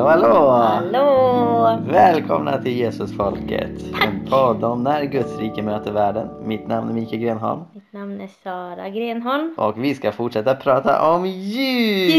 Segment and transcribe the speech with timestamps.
[0.00, 0.50] Hallå hallå!
[0.50, 1.78] Hallå!
[1.86, 3.70] Välkomna till Jesusfolket.
[4.02, 6.28] En podd om när Guds rike möter världen.
[6.44, 7.60] Mitt namn är Mikael Grenholm.
[7.74, 9.54] Mitt namn är Sara Grenholm.
[9.56, 12.10] Och vi ska fortsätta prata om djur!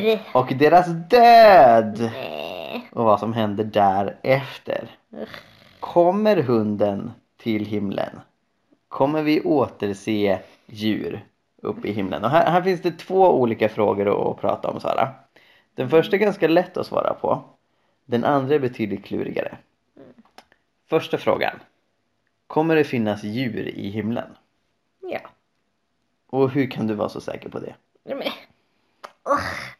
[0.00, 0.18] Djur!
[0.34, 2.10] Och deras död!
[2.14, 2.88] Nej.
[2.92, 4.88] Och vad som händer därefter.
[5.22, 5.42] Usch.
[5.80, 7.10] Kommer hunden
[7.42, 8.20] till himlen?
[8.88, 11.24] Kommer vi återse djur
[11.62, 12.24] uppe i himlen?
[12.24, 15.08] Och här, här finns det två olika frågor att, att prata om Sara.
[15.78, 17.44] Den första är ganska lätt att svara på.
[18.04, 19.58] Den andra är betydligt klurigare.
[20.88, 21.60] Första frågan.
[22.46, 24.36] Kommer det finnas djur i himlen?
[25.00, 25.18] Ja.
[26.26, 27.74] Och hur kan du vara så säker på det?
[28.04, 28.26] Nej men.
[29.34, 29.76] Usch.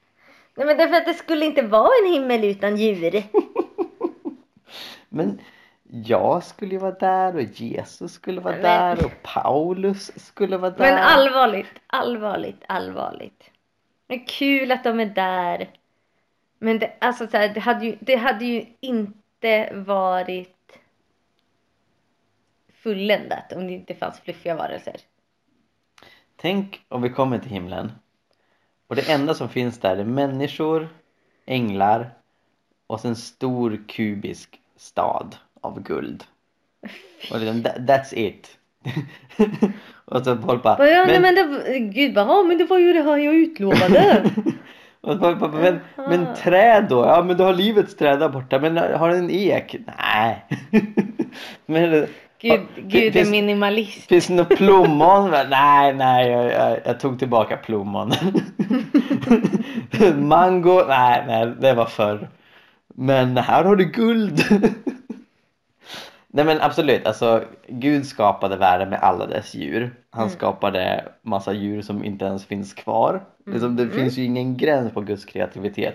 [0.54, 3.22] Nej men därför att det skulle inte vara en himmel utan djur.
[5.08, 5.40] Men
[5.90, 10.70] jag skulle ju vara där och Jesus skulle vara Men- där och Paulus skulle vara
[10.70, 10.78] där.
[10.78, 13.50] Men allvarligt, allvarligt, allvarligt.
[14.08, 15.68] Är kul att de är där.
[16.58, 20.78] Men det, alltså så här, det, hade ju, det hade ju inte varit
[22.72, 24.96] fulländat om det inte fanns fluffiga varelser.
[26.36, 27.92] Tänk om vi kommer till himlen
[28.86, 30.88] och det enda som finns där är människor,
[31.46, 32.10] änglar
[32.86, 36.24] och en stor kubisk stad av guld.
[37.30, 38.58] Och liksom, that, that's it.
[40.04, 42.78] och så folk Bara, ja, men, nej, men det, gud bara, ja, men det var
[42.78, 44.30] ju det här jag utlovade.
[45.02, 47.04] men, men träd då?
[47.06, 49.76] Ja men du har livets träd där borta, men har den en ek?
[50.12, 50.44] Nej.
[51.66, 52.08] men, Gud,
[52.40, 54.08] Ja, Gud är finns- minimalist.
[54.08, 55.30] Finns det några plommon?
[55.50, 58.12] nej, nej, jag, jag, jag tog tillbaka plommon.
[60.28, 60.84] Mango?
[60.88, 62.28] Nej, nej, det var förr.
[62.94, 64.44] Men här har du guld.
[66.28, 69.94] Nej men absolut, alltså Gud skapade världen med alla dess djur.
[70.10, 70.30] Han Mm.
[70.30, 73.24] skapade massa djur som inte ens finns kvar.
[73.46, 75.94] Liksom, det finns ju ingen gräns på Guds kreativitet.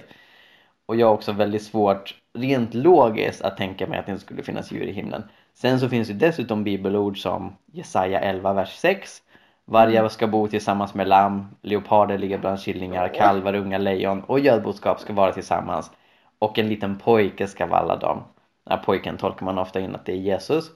[0.86, 4.44] Och jag har också väldigt svårt rent logiskt att tänka mig att det inte skulle
[4.44, 5.24] finnas djur i himlen.
[5.54, 9.22] Sen så finns det dessutom bibelord som Jesaja 11 vers 6
[9.66, 15.00] Vargar ska bo tillsammans med lamm, leoparder ligger bland killingar, kalvar, unga lejon och gödboskap
[15.00, 15.92] ska vara tillsammans
[16.40, 18.24] och en liten pojke ska valla dem.
[18.64, 20.72] Den här pojken tolkar man ofta in att det är Jesus.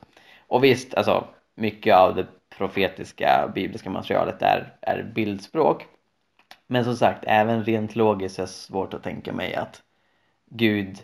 [0.47, 2.25] Och visst, alltså mycket av det
[2.57, 5.87] profetiska bibliska materialet är, är bildspråk.
[6.67, 9.81] Men som sagt, även rent logiskt är det svårt att tänka mig att
[10.45, 10.97] Gud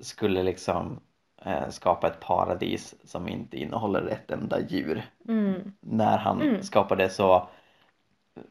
[0.00, 1.00] skulle liksom
[1.44, 5.02] eh, skapa ett paradis som inte innehåller ett enda djur.
[5.28, 5.72] Mm.
[5.80, 6.62] När han Mm.
[6.62, 7.48] skapade så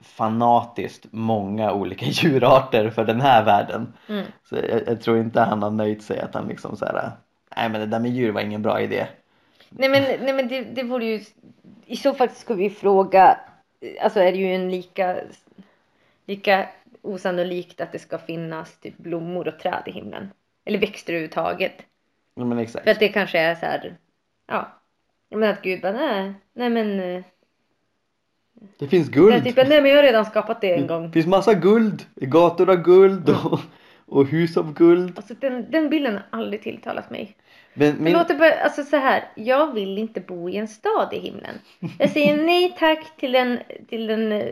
[0.02, 3.94] fanatiskt många olika djurarter för den här världen.
[4.10, 4.26] Mm.
[4.44, 7.12] Så jag, jag tror inte han har nöjt sig att han liksom så här,
[7.56, 9.08] nej men det där med djur var ingen bra idé.
[9.70, 11.22] Nej men, nej, men det, det vore ju...
[11.86, 13.40] I så fall skulle vi fråga...
[14.02, 15.18] Alltså är det ju en lika...
[16.26, 16.70] Lika
[17.02, 20.30] osannolikt att det ska finnas typ blommor och träd i himlen.
[20.66, 21.74] Eller växter överhuvudtaget.
[22.36, 22.84] Ja, men exakt.
[22.84, 23.98] För att det kanske är så här...
[24.48, 24.68] Ja.
[25.30, 27.24] Menar att Gud bara nej, nej men...
[28.78, 29.44] Det finns guld!
[29.44, 31.08] typ, nej men jag har redan skapat det en gång.
[31.08, 32.06] Det finns massa guld!
[32.16, 33.60] Gator av guld och,
[34.08, 35.14] och hus av guld.
[35.18, 37.36] Alltså den, den bilden har aldrig tilltalat mig.
[37.74, 41.56] Men, låter bara, alltså så här, jag vill inte bo i en stad i himlen.
[42.00, 43.60] Jag säger nej tack till den,
[43.90, 44.44] till den,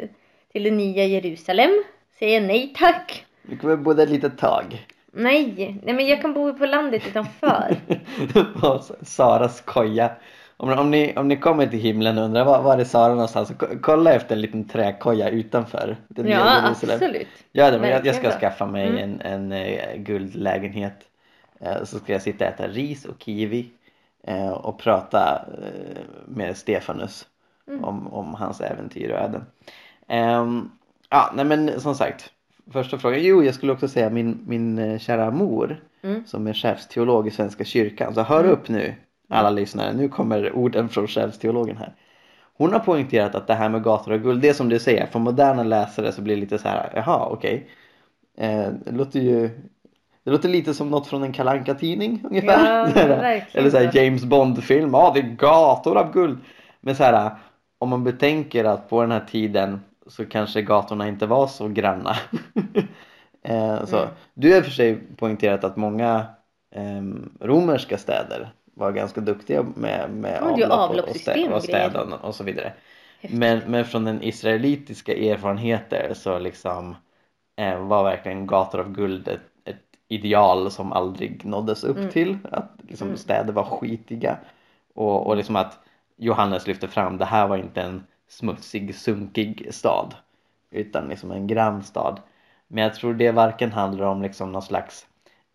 [0.51, 1.71] till det nya Jerusalem.
[2.19, 3.25] Säger nej tack.
[3.41, 4.85] vi kommer bo där ett litet tag.
[5.11, 7.75] Nej, nej men jag kan bo på landet utanför.
[9.05, 10.11] Saras koja.
[10.57, 13.47] Om, om, ni, om ni kommer till himlen och undrar var, var är Sara någonstans,
[13.47, 15.97] så kolla efter en liten träkoja utanför.
[16.07, 17.27] Den Ja, absolut.
[17.51, 18.97] Ja, det, men jag, jag ska skaffa mig Mm.
[19.03, 20.95] en, en eh, guldlägenhet.
[21.59, 23.69] Eh, så ska jag sitta och äta ris och kiwi
[24.23, 25.45] eh, och prata
[26.25, 27.27] med Stefanus
[27.67, 27.83] Mm.
[27.83, 29.45] om, om hans äventyr och öden.
[30.07, 30.71] Ehm,
[31.09, 32.31] ja, nej men som sagt.
[32.71, 33.23] Första frågan.
[33.23, 36.23] Jo, jag skulle också säga min, min kära mor Mm.
[36.25, 38.13] som är chefsteolog i Svenska kyrkan.
[38.15, 38.51] Så hör Mm.
[38.51, 38.93] upp nu
[39.29, 39.93] alla lyssnare.
[39.93, 41.93] Nu kommer orden från chefsteologen här.
[42.57, 45.05] Hon har poängterat att det här med gator och guld, det är som du säger,
[45.05, 47.67] för moderna läsare så blir det lite så här, jaha okej.
[48.37, 49.49] Eh, det låter ju
[50.23, 52.49] det låter lite som något från en kalanka tidning ungefär.
[52.49, 53.91] Ja, Eller så här.
[53.93, 56.37] James Bond-film, ja det är gator av guld.
[56.81, 57.31] Men så här,
[57.77, 62.15] om man betänker att på den här tiden så kanske gatorna inte var så granna.
[63.43, 63.97] eh, så.
[63.97, 64.09] Mm.
[64.33, 66.25] Du har i och för sig poängterat att många
[66.75, 70.41] ehm, romerska städer var ganska duktiga med, med
[70.71, 72.73] avlopp och, stä, och städen och så vidare.
[73.21, 73.39] Häftigt.
[73.39, 76.95] Men, men från den israelitiska erfarenheter så liksom
[77.55, 82.11] eh, var verkligen gator av guld ett, ett ideal som aldrig nåddes upp Mm.
[82.11, 82.37] till.
[82.51, 83.17] Att liksom Mm.
[83.17, 84.37] städer var skitiga.
[84.93, 85.79] Och, och liksom att
[86.17, 90.15] Johannes lyfter fram det här var inte en smutsig, sunkig stad.
[90.71, 92.15] Utan liksom en grannstad.
[92.67, 95.07] Men jag tror det varken handlar om liksom någon slags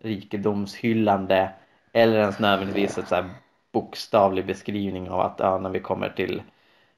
[0.02, 1.50] rikedomshyllande
[1.92, 3.31] eller ens nödvändigtvis så här
[3.72, 6.42] bokstavlig beskrivning av att ja, när vi kommer till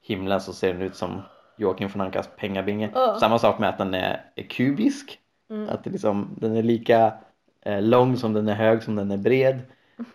[0.02, 1.22] himlen så ser den ut som
[1.56, 2.90] Joakim von Ankas pengabinge.
[2.94, 3.16] Ja.
[3.20, 5.18] Samma sak med att den är, är kubisk.
[5.50, 5.68] Mm.
[5.68, 7.12] Att det liksom, den är lika
[7.60, 9.58] eh, lång som den är hög som den är bred.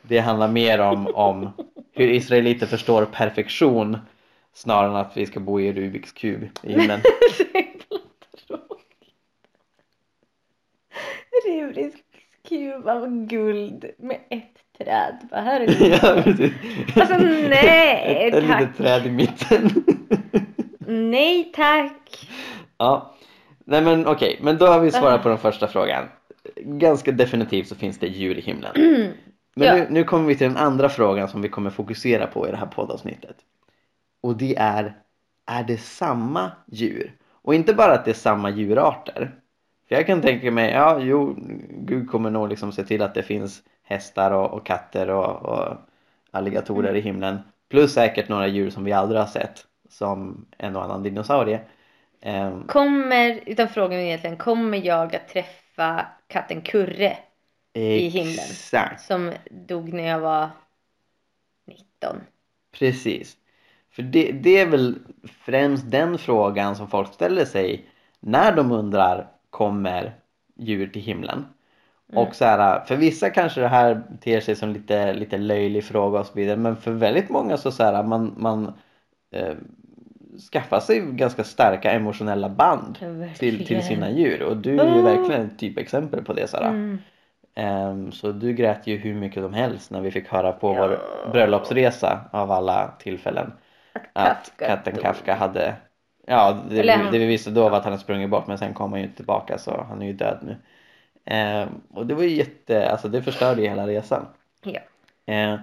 [0.01, 1.50] Det handlar mer om, om
[1.94, 3.97] hur israeliter förstår perfektion
[4.53, 7.00] snarare än att vi ska bo i Rubiks kub i himlen.
[11.45, 11.97] Rubiks
[12.50, 15.15] kub av guld med ett träd.
[15.31, 15.88] Bara, här är det.
[16.03, 16.51] ja, precis.
[16.95, 18.62] Alltså nej Ett, ett tack.
[18.62, 19.69] litet träd i mitten.
[20.89, 22.29] Nej tack.
[22.77, 23.13] ja.
[23.65, 26.06] Nej men okej, men då har vi svarat på den första frågan.
[26.56, 28.71] Ganska definitivt så finns det djur i himlen.
[29.56, 29.74] Men Ja.
[29.75, 32.57] nu, nu kommer vi till den andra frågan som vi kommer fokusera på i det
[32.57, 33.35] här poddavsnittet.
[34.21, 34.94] Och det är,
[35.45, 37.12] är det samma djur?
[37.41, 39.31] Och inte bara att det är samma djurarter.
[39.88, 41.35] För jag kan tänka mig, ja jo,
[41.69, 45.75] Gud kommer nog liksom se till att det finns hästar och, och katter och, och
[46.31, 47.39] alligatorer i himlen.
[47.69, 49.66] Plus säkert några djur som vi aldrig har sett.
[49.89, 51.60] Som en och annan dinosaurie.
[52.22, 57.18] Ehm, Kommer, utan frågan egentligen, kommer jag att träffa katten Kurre
[57.74, 58.34] I himlen.
[58.34, 59.01] Exakt.
[59.01, 60.50] som dog när jag var
[61.68, 62.22] 19?
[62.80, 63.38] Precis.
[63.92, 65.00] För det, det är väl
[65.45, 67.86] främst den frågan som folk ställer sig
[68.19, 70.16] när de undrar kommer
[70.56, 71.45] djur till himlen?
[72.13, 76.19] Och så här, för vissa kanske det här ter sig som lite, lite löjlig fråga
[76.19, 78.74] och så vidare men för väldigt många så, så här, man, man
[79.31, 79.56] eh,
[80.54, 83.07] skaffar sig ganska starka emotionella band Ja,
[83.38, 83.83] till, till verkligen.
[83.83, 85.01] sina djur och du är ju Ah.
[85.01, 86.68] verkligen ett typexempel på det Sara.
[86.68, 86.98] Mm.
[87.56, 90.88] Ehm, så du grät ju hur mycket som helst när vi fick höra på Ja.
[90.88, 93.51] vår bröllopsresa av alla tillfällen
[94.13, 94.98] att Kafka katten.
[95.01, 95.75] Kafka hade
[96.27, 98.74] Ja, det, Eller det vi visste då var att han hade sprungit bort men sen
[98.74, 100.56] kom han ju tillbaka så han är ju död nu.
[101.27, 104.25] Ehm, och det var ju jätte, alltså det förstörde ju hela resan.
[104.63, 104.79] Ja.
[105.33, 105.59] Eh,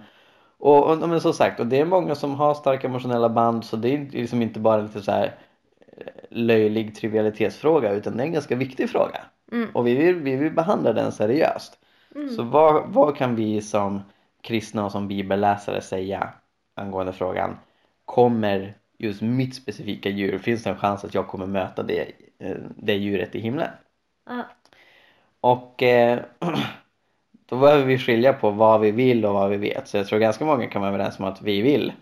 [0.59, 3.77] och, och men som sagt, och det är många som har starka emotionella band så
[3.77, 5.35] det är liksom inte bara lite så här
[5.97, 9.21] eh, löjlig trivialitetsfråga utan det är en ganska viktig fråga.
[9.53, 9.71] Mm.
[9.75, 11.79] Och vi vill, vi vill behandla den seriöst.
[12.37, 14.03] Så vad, vad kan vi som
[14.41, 16.29] kristna och som bibelläsare säga
[16.75, 17.57] angående frågan
[18.05, 22.57] kommer just mitt specifika djur, finns det en chans att jag kommer möta det, eh,
[22.77, 23.71] det djuret i himlen?
[24.27, 24.43] Ah.
[25.45, 26.23] Och eh,
[27.47, 29.89] då behöver vi skilja på vad vi vill och vad vi vet.
[29.89, 31.93] Så jag tror ganska många kan vara överens om att vi vill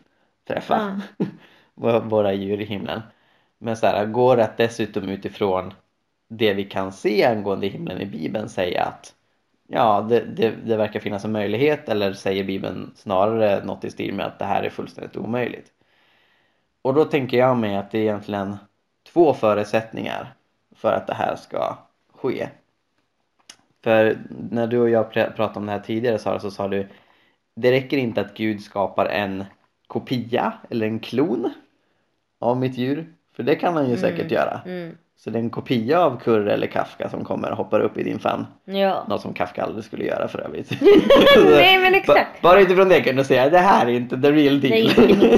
[0.49, 1.01] träffa
[1.75, 3.03] våra- våra djur i himlen.
[3.59, 5.75] Men så här, går det att dessutom utifrån
[6.29, 9.15] det vi kan se angående himlen i Bibeln säga att
[9.69, 14.15] ja, det, det, det verkar finnas en möjlighet eller säger Bibeln snarare något i stil
[14.15, 15.73] med att det här är fullständigt omöjligt.
[16.83, 18.57] Och då tänker jag mig att det är egentligen
[19.13, 20.35] två förutsättningar
[20.77, 21.79] för att det här ska
[22.15, 22.49] ske.
[23.83, 24.19] För
[24.51, 26.89] när du och jag pr- pratade om det här tidigare Sara så sa du
[27.57, 29.45] det räcker inte att Gud skapar en
[29.87, 31.53] kopia eller en klon
[32.41, 33.15] av mitt djur.
[33.33, 34.61] För det kan han ju säkert göra.
[34.67, 34.97] Mm.
[35.25, 38.03] Så det är en kopia av Kurre eller Kafka som kommer och hoppar upp i
[38.03, 38.47] din famn.
[38.65, 39.05] Ja.
[39.09, 40.71] Något som Kafka aldrig skulle göra för övrigt.
[41.45, 42.43] Nej men exakt.
[42.43, 44.91] Ba- Bara utifrån det kan du säga det här är inte the real deal.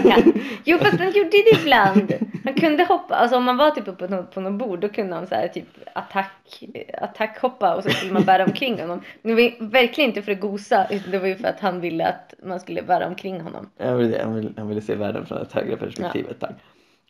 [0.04, 0.24] Nej,
[0.64, 2.12] jo fast han gjorde det ibland.
[2.44, 4.88] Han kunde hoppa, alltså om man var typ uppe på något, på något bord då
[4.88, 6.62] kunde han så här typ attack,
[7.00, 9.00] attackhoppa och så skulle man bära omkring honom.
[9.22, 12.06] Det var verkligen inte för att gosa utan det var ju för att han ville
[12.08, 13.70] att man skulle bära omkring honom.
[13.78, 16.52] Jag vill, jag, vill, jag vill se världen från ett högre perspektiv ett tag.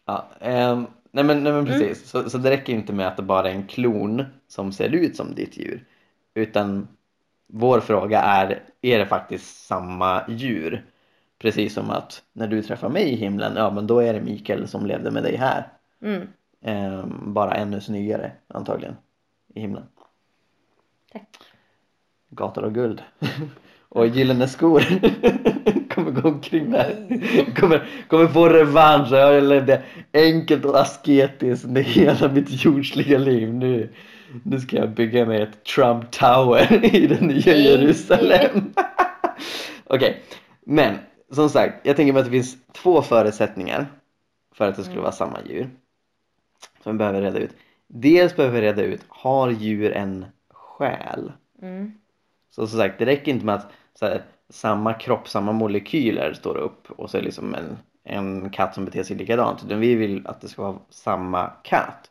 [0.07, 3.23] Ja, ehm, nej, men, nej men precis, så, så det räcker inte med att det
[3.23, 5.85] bara är en klon som ser ut som ditt djur.
[6.35, 6.89] Utan
[7.47, 10.85] vår fråga är, är det faktiskt samma djur?
[11.39, 14.69] Precis som att när du träffar mig i himlen, ja men då är det Mikael
[14.69, 15.69] som levde med dig här.
[16.03, 16.29] Mm.
[16.63, 18.97] Ehm, bara ännu snyggare antagligen
[19.55, 19.85] i himlen.
[21.13, 21.37] Tack.
[22.31, 23.03] Gator av guld.
[23.89, 24.83] Och gyllene skor.
[25.95, 27.07] kommer gå omkring där.
[27.55, 29.13] Kommer, kommer få revansch.
[29.13, 29.83] Jag levde
[30.13, 33.55] enkelt och asketiskt med hela mitt jordsliga liv.
[33.55, 33.89] Nu,
[34.43, 38.73] nu ska jag bygga mig ett Trump Tower i det nya Jerusalem.
[39.85, 40.23] Okej,
[40.67, 40.95] men
[41.31, 43.87] som sagt, jag tänker mig att det finns två förutsättningar
[44.55, 45.71] för att det skulle vara samma djur.
[46.83, 47.57] Som vi behöver reda ut.
[47.87, 51.33] Dels behöver vi reda ut, har djur en själ?
[51.63, 51.93] Mm.
[52.51, 56.57] Så som sagt, det räcker inte med att så här, samma kropp, samma molekyler står
[56.57, 59.65] upp och så är det liksom en, en katt som beter sig likadant.
[59.65, 62.11] Utan vi vill att det ska vara samma katt.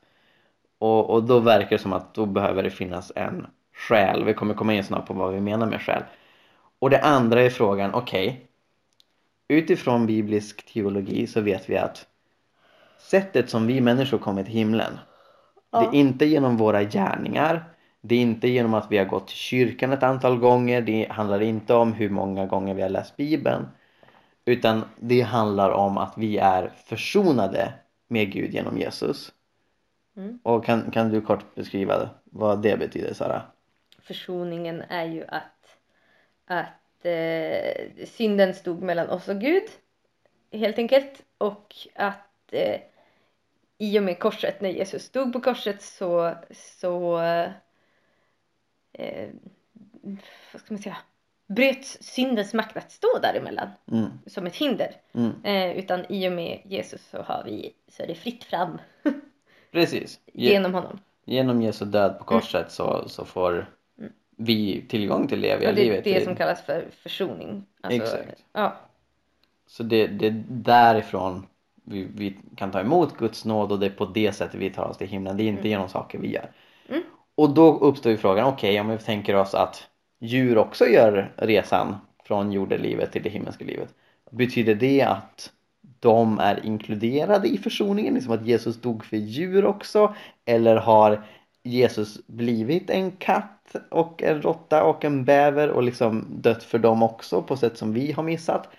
[0.77, 4.23] Och, och då verkar det som att då behöver det finnas en själ.
[4.23, 6.03] Vi kommer komma in snart på vad vi menar med själ.
[6.79, 8.47] Och det andra är frågan, okej.
[9.47, 12.07] utifrån biblisk teologi så vet vi att
[12.99, 14.97] sättet som vi människor kommer till himlen
[15.73, 17.63] det är inte genom våra gärningar
[18.05, 20.81] Det är inte genom att vi har gått till kyrkan ett antal gånger.
[20.81, 23.67] Det handlar inte om hur många gånger vi har läst bibeln.
[24.45, 27.73] Utan det handlar om att vi är försonade
[28.07, 29.31] med Gud genom Jesus.
[30.17, 30.39] Mm.
[30.43, 33.41] Och kan, kan du kort beskriva vad det betyder Sara?
[33.99, 35.77] Försoningen är ju att,
[36.45, 39.63] att eh, synden stod mellan oss och Gud
[40.51, 42.79] helt enkelt och att eh,
[43.77, 47.19] i och med korset, när Jesus stod på korset så, så
[48.93, 49.29] eh,
[50.51, 50.97] vad ska man säga,
[51.47, 54.05] bröts syndens makt att stå däremellan Mm.
[54.25, 54.95] som ett hinder.
[55.13, 55.31] Mm.
[55.43, 58.77] Eh, utan i och med Jesus så har vi, så är det fritt fram
[59.71, 60.19] Precis.
[60.33, 60.99] Ge- genom honom.
[61.25, 63.65] Genom Jesu död på korset så, så får
[64.37, 66.03] vi tillgång till det eviga Och det är livet.
[66.03, 67.65] det som kallas för försoning.
[67.81, 68.43] Alltså, Exakt.
[68.53, 68.75] Ja.
[69.67, 71.47] Så det, det är därifrån
[71.83, 74.85] vi, vi kan ta emot Guds nåd och det är på det sättet vi tar
[74.85, 75.37] oss till himlen.
[75.37, 76.51] Det är inte genom saker vi gör.
[77.35, 79.87] Och då uppstår ju frågan, okej om vi tänker oss att
[80.19, 83.89] djur också gör resan från jordelivet till det himmelska livet.
[84.31, 85.51] Betyder det att
[85.99, 88.13] de är inkluderade i försoningen?
[88.13, 90.15] Liksom att Jesus dog för djur också?
[90.45, 91.25] Eller har
[91.63, 97.03] Jesus blivit en katt och en råtta och en bäver och liksom dött för dem
[97.03, 98.69] också på sätt som vi har missat?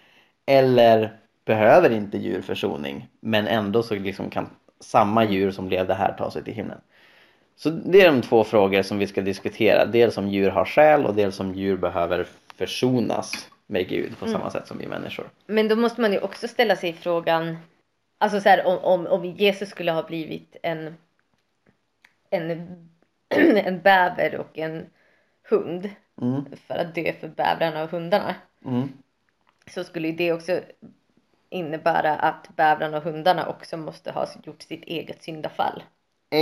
[0.47, 4.47] Eller behöver inte djur försoning men ändå så liksom kan
[4.81, 6.79] samma djur som levde här ta sig till himlen?
[7.57, 9.87] Så det är de två frågor som vi ska diskutera.
[9.87, 14.51] Dels om djur har själ och dels om djur behöver försonas med Gud på samma
[14.51, 15.31] sätt som vi människor.
[15.47, 17.57] Men då måste man ju också ställa sig frågan,
[18.19, 20.95] alltså så här, om, om, om Jesus skulle ha blivit en,
[22.31, 22.51] en,
[23.57, 24.87] en bäver och en
[25.51, 25.91] hund
[26.23, 28.35] Mm, för att dö för bävrarna och hundarna
[28.65, 28.89] mm,
[29.67, 30.61] så skulle det också
[31.49, 35.83] innebära att bävrarna och hundarna också måste ha gjort sitt eget syndafall.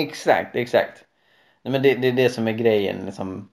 [0.00, 1.04] Exakt, exakt.
[1.62, 3.06] Nej, men det, det är det som är grejen.
[3.06, 3.48] Liksom,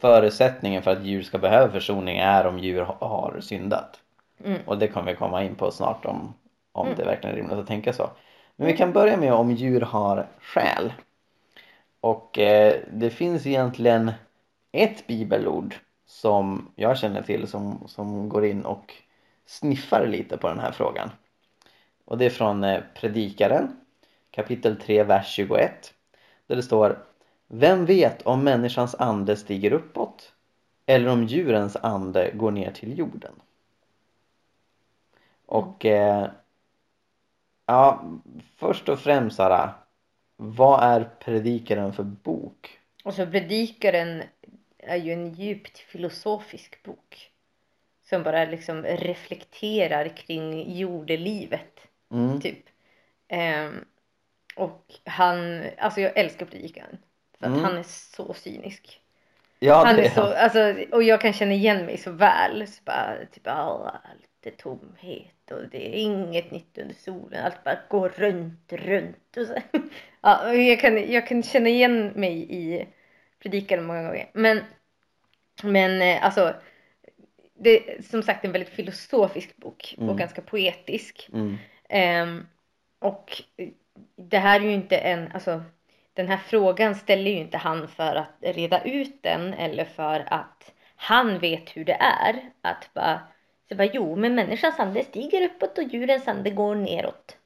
[0.00, 4.00] förutsättningen för att djur ska behöva försoning är om djur ha- har syndat.
[4.44, 4.58] Mm.
[4.66, 6.34] Och det kommer vi komma in på snart om,
[6.72, 8.10] om det verkligen är rimligt att tänka så.
[8.56, 10.92] Men vi kan börja med om djur har själ.
[12.00, 14.12] Och eh, det finns egentligen
[14.72, 15.74] ett bibelord
[16.06, 18.94] som jag känner till som, som går in och
[19.46, 21.10] sniffar lite på den här frågan.
[22.04, 23.76] Och det är från eh, Predikaren
[24.34, 25.94] kapitel 3, vers 21.
[26.46, 26.98] Där det står
[27.46, 30.32] Vem vet om människans ande stiger uppåt
[30.86, 33.32] eller om djurens ande går ner till jorden?
[35.46, 36.30] Och eh,
[37.66, 38.04] ja,
[38.56, 39.74] först och främst Sara,
[40.36, 42.78] vad är Predikaren för bok?
[43.04, 44.22] Och så Predikaren
[44.78, 47.30] är ju en djupt filosofisk bok.
[48.02, 51.88] Som bara liksom reflekterar kring jordelivet.
[52.10, 52.64] Mm, Typ.
[53.28, 53.84] Ehm,
[54.56, 56.98] och han, alltså jag älskar Predikaren.
[57.38, 57.64] För att Mm.
[57.64, 59.00] han är så cynisk.
[59.58, 62.66] ja, han är så, alltså, och jag kan känna igen mig så väl.
[62.66, 67.44] Så bara, typ, "Ah, allt är tomhet och det är inget nytt under solen.
[67.44, 69.36] Allt bara går runt, runt.
[69.36, 69.54] Och så.
[70.20, 72.86] Ja, och jag, kan, jag kan känna igen mig i
[73.38, 74.30] Predikaren många gånger.
[74.32, 74.60] Men,
[75.62, 76.54] men eh, alltså,
[77.54, 80.10] det är som sagt en väldigt filosofisk bok Mm.
[80.10, 81.28] och ganska poetisk.
[81.32, 81.56] Mm,
[81.88, 82.46] Ehm,
[82.98, 83.42] och
[84.16, 85.62] det här är ju inte en, alltså
[86.14, 90.72] den här frågan ställer ju inte han för att reda ut den eller för att
[90.96, 92.50] han vet hur det är.
[92.62, 93.20] Att bara,
[93.68, 97.36] så bara jo men människans ande stiger uppåt och djurens ande går neråt.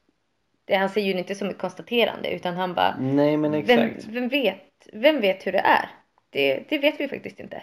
[0.65, 4.07] Det, han säger ju inte som ett konstaterande utan han bara, nej men vem, exakt.
[4.07, 5.91] vem, vet, vem vet hur det är?
[6.31, 7.63] Det, det vet vi faktiskt inte.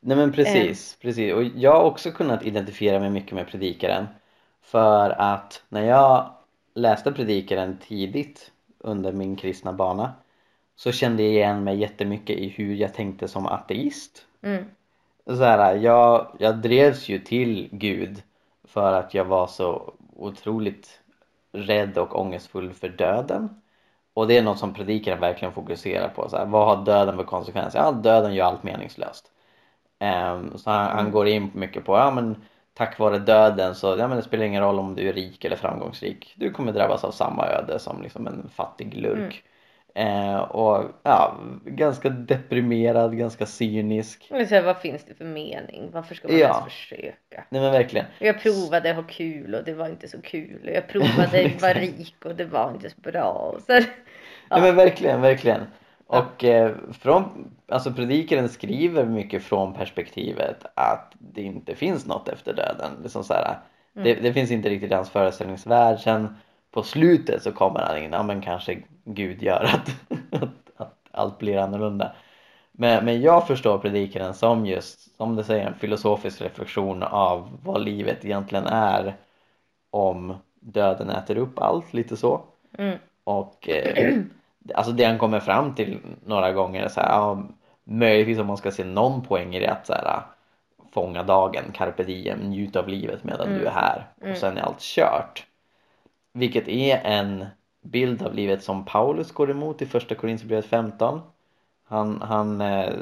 [0.00, 1.32] Nej men precis, precis.
[1.32, 4.06] Och jag har också kunnat identifiera mig mycket med Predikaren.
[4.62, 6.34] För att när jag
[6.74, 10.12] läste Predikaren tidigt under min kristna bana
[10.76, 14.26] så kände jag igen mig jättemycket i hur jag tänkte som ateist.
[14.42, 14.64] Mm.
[15.26, 18.22] Så här, jag, jag drevs ju till Gud
[18.64, 21.00] för att jag var så otroligt
[21.52, 23.60] rädd och ångestfull för döden.
[24.14, 26.28] Och det är något som predikaren verkligen fokuserar på.
[26.28, 27.78] Så här, vad har döden för konsekvenser?
[27.78, 29.30] Ja, döden gör allt meningslöst.
[29.98, 32.36] Ehm, så han, han går in mycket på, ja men
[32.74, 35.56] tack vare döden så ja, men det spelar ingen roll om du är rik eller
[35.56, 36.34] framgångsrik.
[36.36, 39.44] Du kommer drabbas av samma öde som liksom en fattig lurk.
[39.94, 44.26] Eh, och ja, ganska deprimerad, ganska cynisk.
[44.30, 45.90] Men så här, vad finns det för mening?
[45.92, 46.46] Varför ska man Ja.
[46.48, 47.44] ens försöka?
[47.48, 48.06] Nej men verkligen.
[48.18, 50.60] Jag provade ha kul och det var inte så kul.
[50.64, 53.56] Och jag provade att vara rik och det var inte så bra.
[53.66, 55.60] Så, Nej men verkligen, verkligen.
[56.06, 62.54] Och eh, från, alltså predikaren skriver mycket från perspektivet att det inte finns något efter
[62.54, 62.90] döden.
[63.02, 63.58] Liksom så här,
[63.92, 66.00] det, det finns inte riktigt i hans föreställningsvärld.
[66.00, 66.36] Sen
[66.70, 69.90] på slutet så kommer han in, ja men kanske Gud gör att,
[70.42, 72.12] att, att, allt blir annorlunda.
[72.72, 77.84] Men, men jag förstår predikaren som just, som det säger, en filosofisk reflektion av vad
[77.84, 79.16] livet egentligen är
[79.90, 82.42] om döden äter upp allt, lite så.
[82.78, 82.98] Mm.
[83.24, 84.18] Och eh,
[84.74, 87.42] alltså det han kommer fram till några gånger så här, ja,
[87.84, 90.22] möjligtvis om man ska se någon poäng i det att så här,
[90.92, 94.80] fånga dagen, carpe diem, njuta av livet medan du är här och sen är allt
[94.80, 95.46] kört.
[96.32, 97.46] Vilket är en
[97.82, 101.20] bild av livet som Paulus går emot i första Korinthierbrevet 15.
[101.84, 102.92] Han, han eh,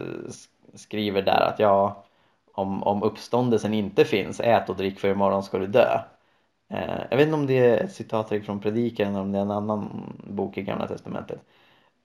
[0.75, 2.05] skriver där att ja,
[2.53, 6.01] om, om uppståndelsen inte finns, ät och drick för imorgon ska du dö.
[6.73, 9.43] Eh, jag vet inte om det är ett citat från Predikan eller om det är
[9.43, 11.41] en annan bok i Gamla Testamentet.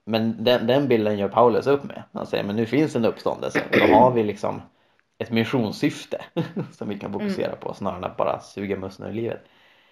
[0.04, 2.02] Men den, den bilden gör Paulus upp med.
[2.12, 3.62] Han säger men nu finns en uppståndelse.
[3.72, 4.62] Då har vi liksom
[5.18, 6.20] ett missionssyfte
[6.72, 9.40] som vi kan fokusera på snarare än att bara suga musten ur livet.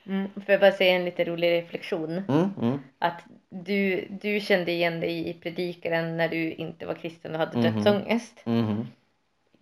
[0.07, 0.31] Mm.
[0.35, 2.23] Får jag bara säga en lite rolig reflektion?
[2.29, 2.79] Mm, mm.
[2.99, 7.59] Att du, du kände igen dig i predikaren när du inte var kristen och hade
[7.59, 7.77] Mhm.
[7.77, 8.43] dödsångest.
[8.45, 8.87] Mhm.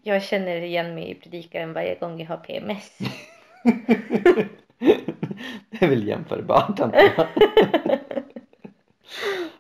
[0.03, 2.99] Jag känner igen mig i predikaren varje gång jag har PMS.
[5.85, 6.93] är väl jämförbart jag.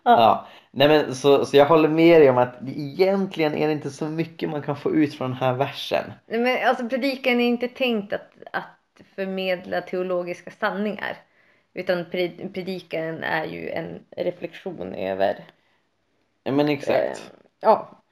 [0.02, 0.46] ja.
[0.70, 4.04] Nej men så, så jag håller med dig om att egentligen är det inte så
[4.08, 6.12] mycket man kan få ut från den här versen.
[6.26, 11.16] Nej, Men alltså predikan är inte tänkt att, att förmedla teologiska sanningar.
[11.74, 15.44] Utan pred- predikaren är ju en reflektion över...
[16.44, 17.32] Ja men Eh, exakt.
[17.60, 18.02] ja.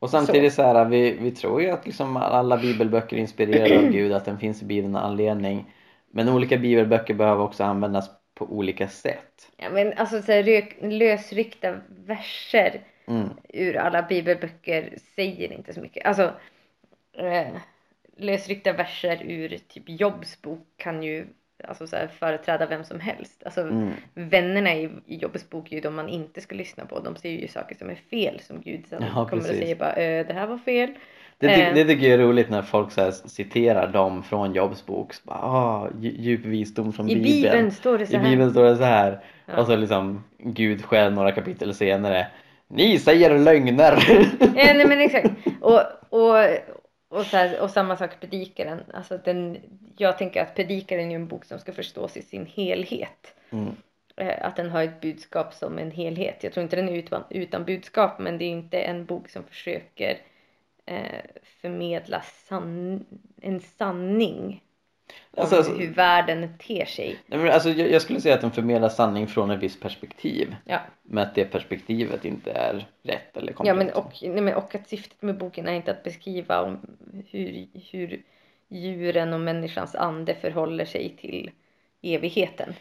[0.00, 3.84] Och samtidigt så här, vi, vi tror ju att liksom alla bibelböcker är inspirerade av
[3.88, 5.74] Gud, att den finns i Bibeln av anledning.
[6.14, 9.50] Men olika bibelböcker behöver också användas på olika sätt.
[9.56, 13.28] ja men alltså så här, lösryckta verser Mm.
[13.48, 16.06] ur alla bibelböcker säger inte så mycket.
[16.06, 16.32] Alltså
[17.12, 17.56] eh,
[18.16, 21.26] lösryckta verser ur typ Jobs bok kan ju
[21.64, 23.42] alltså så här, företräda vem som helst.
[23.44, 23.90] Alltså Mm.
[24.14, 27.00] vännerna i, i Jobs bok är ju de man inte ska lyssna på.
[27.00, 29.50] De säger ju saker som är fel som Gud sen Ja, kommer precis.
[29.50, 30.94] och säger bara eh, det här var fel.
[31.38, 31.74] Det, Eh.
[31.74, 35.14] det tycker jag är roligt när folk så citerar dem från Jobs bok.
[35.14, 37.32] Så bara, ah, dju- djup visdom från I Bibeln.
[37.32, 38.30] Bibeln står det så I här.
[38.30, 39.20] Bibeln står det så här.
[39.46, 39.56] Ja.
[39.56, 42.26] Och så liksom Gud själv några kapitel senare.
[42.68, 43.98] Ni säger lögner!
[44.40, 45.30] Ja, nej men exakt.
[45.60, 46.36] Och, och,
[47.08, 48.80] och, så här, och samma sak predikaren.
[48.94, 49.58] Alltså den,
[49.96, 53.34] jag tänker att predikaren är en bok som ska förstås i sin helhet.
[53.50, 53.68] Mm.
[54.16, 56.36] Eh, Att den har ett budskap som en helhet.
[56.44, 59.42] Jag tror inte den är utan, utan budskap men det är inte en bok som
[59.44, 60.16] försöker
[60.86, 61.20] eh,
[61.60, 63.04] förmedla san,
[63.42, 64.62] en sanning
[65.30, 67.18] om Alltså, alltså, hur världen ter sig.
[67.26, 70.56] nej, men alltså, jag, jag skulle säga att den förmedlar sanning från ett visst perspektiv.
[70.64, 73.76] Ja, Men att det perspektivet inte är rätt eller ja komplet.
[73.76, 76.96] men, och, nej, men, och att syftet med boken är inte att beskriva om
[77.30, 78.22] hur, hur
[78.68, 81.50] djuren och människans ande förhåller sig till
[82.02, 82.74] evigheten.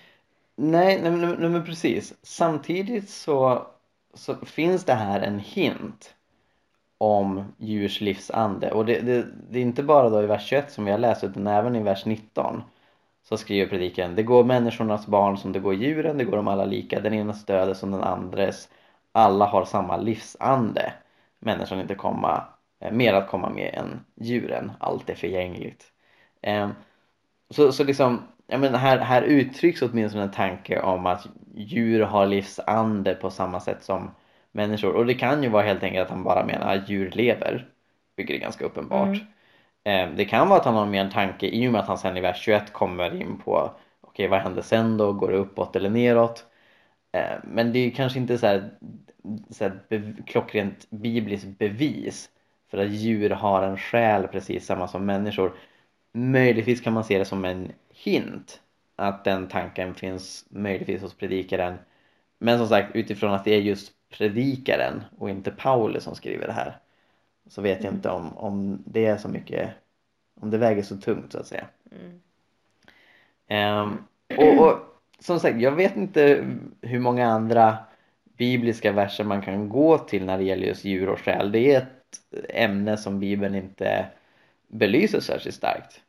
[0.55, 2.13] Nej, nej, men- nej men precis.
[2.21, 3.67] Samtidigt så,
[4.13, 6.15] så finns det här en hint
[7.03, 8.71] om djurs livsande.
[8.71, 11.23] Och det, det, det är inte bara då i vers 21 som vi har läst
[11.23, 12.61] utan även i vers 19
[13.23, 16.65] så skriver predikan Det går människornas barn som det går djuren, det går dem alla
[16.65, 18.69] lika, den ena död är som den andres.
[19.11, 20.93] Alla har samma livsande.
[21.39, 22.43] Människan inte komma,
[22.79, 25.85] eh, mer att komma med än djuren, allt är förgängligt.
[26.41, 26.71] Ehm,
[27.49, 32.25] så, så liksom, jag menar, här, här uttrycks åtminstone en tanke om att djur har
[32.25, 34.11] livsande på samma sätt som
[34.53, 34.93] människor.
[34.93, 37.67] Och det kan ju vara helt enkelt att han bara menar att djur lever,
[38.15, 39.17] vilket är ganska uppenbart.
[39.83, 41.97] Eh, det kan vara att han har mer en tanke i och med att han
[41.97, 45.75] sen i vers 21 kommer in på okej vad händer sen då, går det uppåt
[45.75, 46.45] eller neråt?
[47.11, 48.69] Eh, men det är ju kanske inte så här,
[49.49, 49.79] så här
[50.27, 52.29] klockrent bibliskt bevis
[52.71, 55.53] för att djur har en själ precis samma som människor.
[56.13, 58.61] Möjligtvis kan man se det som en hint
[58.95, 61.77] att den tanken finns möjligtvis hos predikaren.
[62.39, 66.53] Men som sagt utifrån att det är just predikaren och inte Paulus som skriver det
[66.53, 66.77] här
[67.47, 69.69] så vet jag inte om, om det är så mycket
[70.41, 71.65] om det väger så tungt så att säga.
[71.91, 72.19] Mm.
[73.47, 73.97] Ehm,
[74.37, 74.79] och, och
[75.19, 76.45] som sagt, jag vet inte
[76.81, 77.77] hur många andra
[78.37, 81.51] bibliska verser man kan gå till när det gäller just djur och själ.
[81.51, 84.05] Det är ett ämne som Bibeln inte
[84.67, 86.01] belyser särskilt starkt.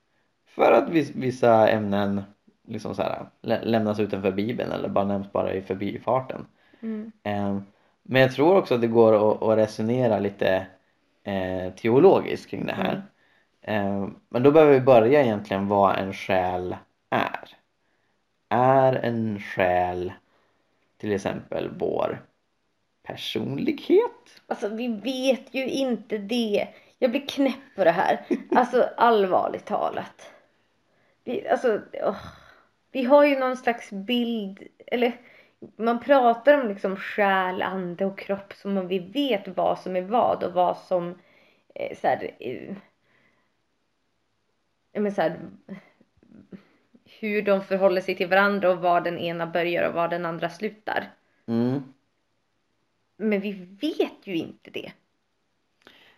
[0.47, 2.23] För att vis- vissa ämnen
[2.69, 6.47] liksom så här, lä- lämnas utanför Bibeln eller bara nämns bara i förbifarten.
[6.81, 7.13] Mm.
[7.23, 7.63] Ehm,
[8.05, 10.67] Men jag tror också att det går att, att resonera lite
[11.25, 13.03] eh, teologiskt kring det här.
[13.63, 16.77] Ehm, Men då behöver vi börja egentligen vad en själ
[17.11, 17.49] är.
[18.49, 20.13] Är en själ
[20.97, 22.23] till exempel vår
[23.03, 24.41] personlighet?
[24.47, 26.69] Alltså vi vet ju inte det.
[26.99, 28.27] Jag blir knäpp på det här.
[28.51, 30.31] Alltså allvarligt talat.
[31.25, 32.17] Vi, alltså, åh.
[32.93, 35.13] vi har ju någon slags bild, eller
[35.77, 40.03] man pratar om liksom själ, ande och kropp som om vi vet vad som är
[40.03, 41.15] vad och vad som
[41.75, 42.77] eh, så här, eh,
[44.93, 45.39] men så här,
[47.05, 50.51] hur de förhåller sig till varandra och var den ena börjar och var den andra
[50.51, 51.11] slutar.
[51.47, 51.83] Mm.
[53.17, 54.93] Men vi vet ju inte det.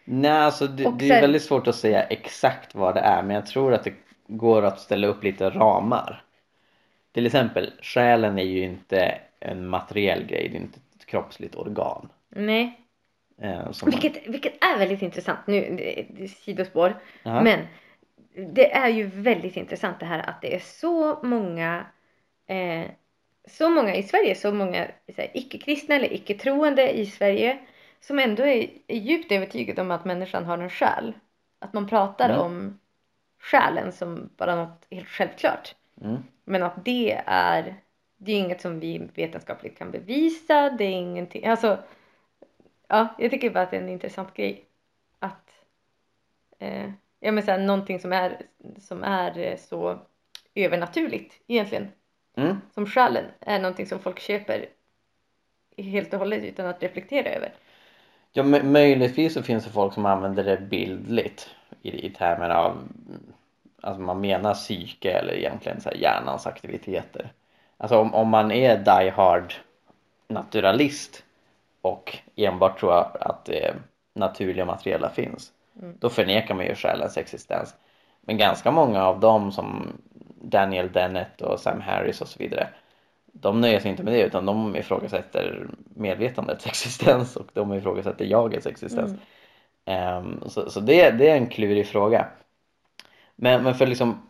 [0.05, 3.47] Nej, alltså det, det är väldigt svårt att säga exakt vad det är, men jag
[3.47, 3.95] tror att det
[4.27, 6.25] går att ställa upp lite ramar.
[7.13, 12.09] Till exempel, själen är ju inte en materiell grej, det är inte ett kroppsligt organ.
[12.29, 12.81] Nej,
[13.43, 15.39] Eh, som man- vilket, vilket är väldigt intressant.
[15.47, 16.95] Nu, det, det är sidospår.
[17.23, 17.43] Ja.
[17.43, 17.61] Men
[18.55, 21.87] det är ju väldigt intressant det här att det är så många
[22.47, 22.85] eh,
[23.49, 24.87] så många i Sverige, så många
[25.33, 27.59] icke-kristna eller icke-troende i Sverige
[28.01, 31.13] som ändå är, är djupt övertygade om att människan har en själ.
[31.59, 32.41] Att man pratar Mm.
[32.41, 32.81] om
[33.41, 35.75] själen som bara något helt självklart.
[36.03, 36.17] Mm.
[36.45, 37.75] Men att det är
[38.17, 40.71] det är inget som vi vetenskapligt kan bevisa.
[40.71, 41.79] Det är ingenting, alltså
[42.89, 44.65] ja, jag tycker bara att det är en intressant grej
[45.19, 45.51] att
[46.59, 48.43] eh, ja men så här, någonting som är
[48.81, 49.99] som är eh, så
[50.55, 51.89] övernaturligt egentligen
[52.39, 52.57] Mm.
[52.75, 54.67] som själen är någonting som folk köper
[55.77, 57.53] helt och hållet utan att reflektera över.
[58.33, 61.51] Ja, mö- möjligtvis så finns det folk som använder det bildligt
[61.83, 62.89] i, i termer av
[63.81, 67.33] alltså man menar psyke eller egentligen så här hjärnans aktiviteter.
[67.79, 69.55] Alltså om, om man är die hard
[70.29, 71.25] naturalist
[71.83, 73.75] och enbart tror att det
[74.15, 75.95] naturliga materiella finns Mm.
[75.99, 77.75] då förnekar man ju själens existens.
[78.21, 79.93] Men ganska många av dem som
[80.43, 82.69] Daniel Dennett och Sam Harris och så vidare
[83.41, 88.67] de nöjer sig inte med det utan de ifrågasätter medvetandets existens och de ifrågasätter jagets
[88.67, 89.11] existens.
[89.11, 89.21] Mm.
[89.85, 92.27] Ehm, så så det, det är en klurig fråga.
[93.37, 94.26] Men, men för liksom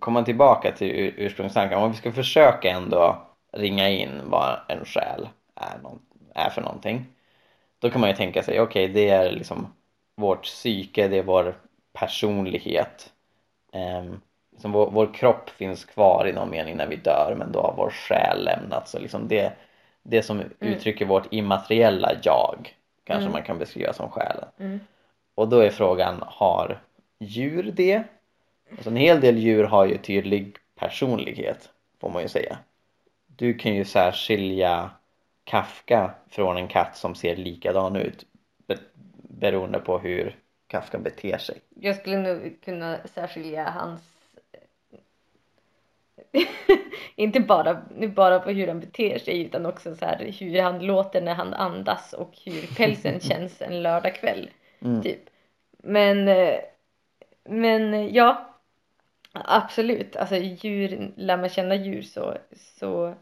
[0.00, 5.28] komma tillbaka till ur, ursprungstanken, om vi ska försöka ändå ringa in vad en själ
[5.54, 5.98] är, någon,
[6.34, 7.06] är för någonting.
[7.78, 9.72] Då kan man ju tänka sig, okej det är liksom
[10.16, 11.54] vårt psyke, det är vår
[11.92, 13.12] personlighet.
[13.72, 14.20] Um,
[14.52, 17.74] liksom vår, vår kropp finns kvar i någon mening när vi dör men då har
[17.76, 18.88] vår själ lämnat.
[18.88, 19.52] Så liksom det,
[20.02, 23.32] det som uttrycker vårt immateriella jag kanske Mm.
[23.32, 24.48] man kan beskriva som själen.
[24.58, 24.80] Mm.
[25.34, 26.80] Och då är frågan, har
[27.18, 28.02] djur det?
[28.70, 32.58] Alltså en hel del djur har ju tydlig personlighet, får man ju säga.
[33.26, 34.90] Du kan ju särskilja
[35.44, 38.26] Kafka från en katt som ser likadan ut
[38.66, 38.78] be-
[39.28, 41.56] beroende på hur Kafka beter sig.
[41.80, 44.00] Jag skulle nog kunna särskilja hans
[47.16, 47.82] inte bara,
[48.14, 51.54] bara på hur han beter sig utan också så här hur han låter när han
[51.54, 54.50] andas och hur pälsen känns en lördagkväll.
[54.80, 55.02] Mm.
[55.02, 55.20] Typ.
[55.78, 56.54] Men, eh,
[57.44, 58.45] men ja,
[59.44, 60.16] absolut.
[60.16, 63.14] Alltså djur, lär man känna djur så, så,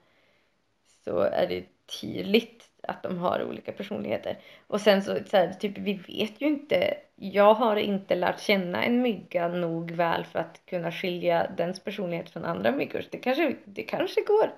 [1.04, 1.64] så är det
[2.00, 4.38] tydligt att de har olika personligheter.
[4.66, 6.94] Och sen så, så här, typ vi vet ju inte.
[7.16, 12.30] Jag har inte lärt känna en mygga nog väl för att kunna skilja dens personlighet
[12.30, 13.04] från andra myggors.
[13.10, 14.52] Det kanske, det kanske går.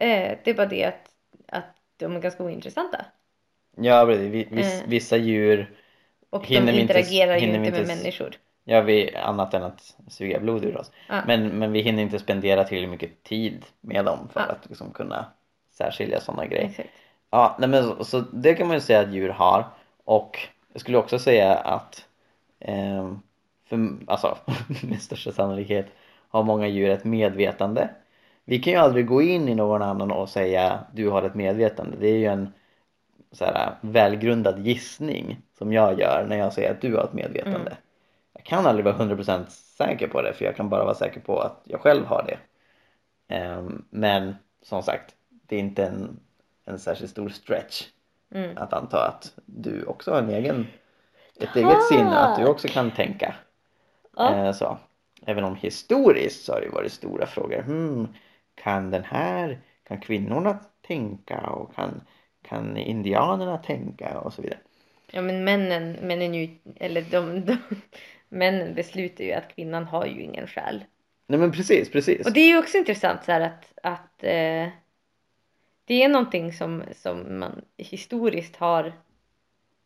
[0.00, 1.10] Eh, det är bara det att,
[1.48, 3.04] att de är ganska ointressanta.
[3.76, 4.52] Ja, precis.
[4.52, 4.88] Eh.
[4.88, 5.70] vissa djur
[6.30, 8.36] Och de vi inte- interagerar ju inte med människor.
[8.64, 10.92] Gör vi annat än att suga blod ur oss.
[11.08, 11.22] Ja.
[11.26, 14.46] Men, men vi hinner inte spendera tillräckligt mycket tid med dem för Ja.
[14.46, 15.26] att liksom kunna
[15.70, 16.64] särskilja sådana grejer.
[16.68, 16.88] Exakt.
[17.30, 19.64] Ja, nej men så, så det kan man ju säga att djur har
[20.04, 20.38] och
[20.72, 22.06] jag skulle också säga att
[22.60, 23.20] ehm,
[23.68, 24.38] för, alltså,
[24.82, 25.86] med största sannolikhet
[26.28, 27.88] har många djur ett medvetande.
[28.44, 31.96] Vi kan ju aldrig gå in i någon annan och säga du har ett medvetande.
[32.00, 32.52] Det är ju en
[33.32, 37.70] så här, välgrundad gissning som jag gör när jag säger att du har ett medvetande.
[37.70, 37.74] Mm.
[38.44, 41.62] Kan aldrig vara 100% säker på det för jag kan bara vara säker på att
[41.64, 42.38] jag själv har det.
[43.34, 46.20] Ehm, men som sagt, det är inte en,
[46.64, 47.86] en särskilt stor stretch
[48.34, 48.58] Mm.
[48.58, 50.66] att anta att du också har en egen,
[51.40, 53.34] ett eget sinne, att du också kan tänka.
[54.16, 54.34] Ja.
[54.34, 54.78] Eh, så.
[55.26, 57.62] Även om historiskt så har det varit stora frågor.
[57.62, 58.08] Hmm,
[58.54, 62.00] kan den här, kan kvinnorna tänka och kan,
[62.42, 64.58] kan indianerna tänka och så vidare.
[65.10, 67.56] Ja men männen, männen ju, eller de, de,
[68.34, 70.84] männen beslutar ju att kvinnan har ju ingen själ.
[71.26, 72.26] Nej men precis, precis.
[72.26, 74.68] Och det är ju också intressant så här att, att eh,
[75.84, 78.92] det är någonting som, som man historiskt har,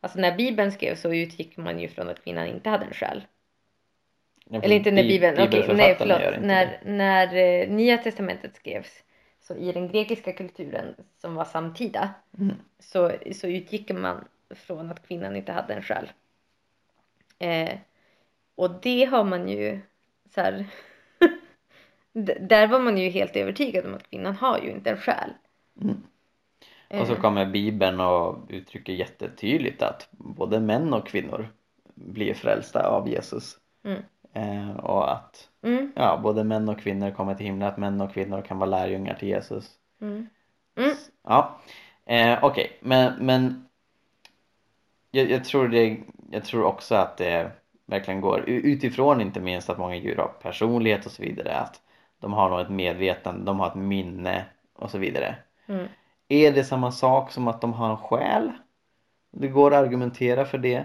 [0.01, 3.23] alltså när bibeln skrevs så utgick man ju från att kvinnan inte hade en själ.
[4.51, 6.21] Ja, Eller inte när bi- bibeln, okej nej förlåt.
[6.41, 9.03] När, när eh, nya testamentet skrevs
[9.41, 12.57] så i den grekiska kulturen som var samtida Mm.
[12.79, 16.11] så, så utgick man från att kvinnan inte hade en själ.
[17.39, 17.79] Eh,
[18.59, 19.81] och det har man ju
[20.35, 20.67] så här,
[22.41, 25.31] där var man ju helt övertygad om att kvinnan har ju inte en själ.
[26.89, 31.49] Och så Eh, kommer Bibeln och uttrycker jättetydligt att både män och kvinnor
[31.95, 33.59] blir frälsta av Jesus.
[33.85, 34.03] Mm.
[34.33, 38.13] Eh, och att Mm, ja, både män och kvinnor kommer till himlen, att män och
[38.13, 39.71] kvinnor kan vara lärjungar till Jesus.
[40.01, 40.27] mm,
[40.77, 41.61] mm, Ja,
[42.07, 43.69] eh, okej, men, men
[45.11, 45.97] jag, jag, tror det,
[46.31, 47.51] jag tror också att det
[47.89, 51.81] verkligen går utifrån inte minst att många djur har personlighet och så vidare, att
[52.21, 54.45] de har nog ett medvetande, de har ett minne
[54.77, 55.37] och så vidare.
[55.67, 55.87] mm.
[56.29, 58.53] Är det samma sak som att de har en själ?
[59.31, 60.85] Det går att argumentera för det.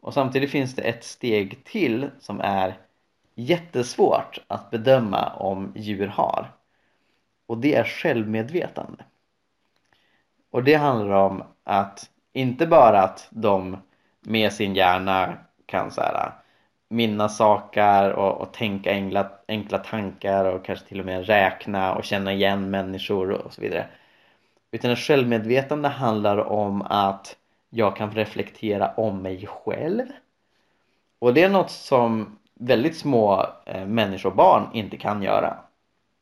[0.00, 2.74] Och samtidigt finns det ett steg till som är
[3.34, 6.52] jättesvårt att bedöma om djur har.
[7.46, 9.04] Och det är självmedvetande.
[10.50, 13.76] Och det handlar om att inte bara att de
[14.20, 16.32] med sin hjärna kan så här,
[16.88, 22.04] minnas saker och, och tänka enkla, enkla tankar och kanske till och med räkna och
[22.04, 23.86] känna igen människor och så vidare.
[24.70, 27.36] Utan ett självmedvetande handlar om att
[27.70, 30.06] jag kan reflektera om mig själv.
[31.18, 35.56] Och det är något som väldigt små eh, människor och barn inte kan göra.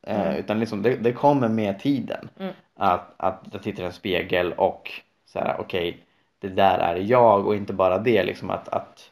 [0.07, 0.37] Eh, Mm.
[0.37, 2.29] Utan liksom det, det kommer med tiden.
[2.39, 2.53] Mm.
[2.77, 4.91] Att, att jag tittar i en spegel och
[5.27, 6.05] så här, okej,
[6.43, 9.11] det där är jag och inte bara det liksom att, att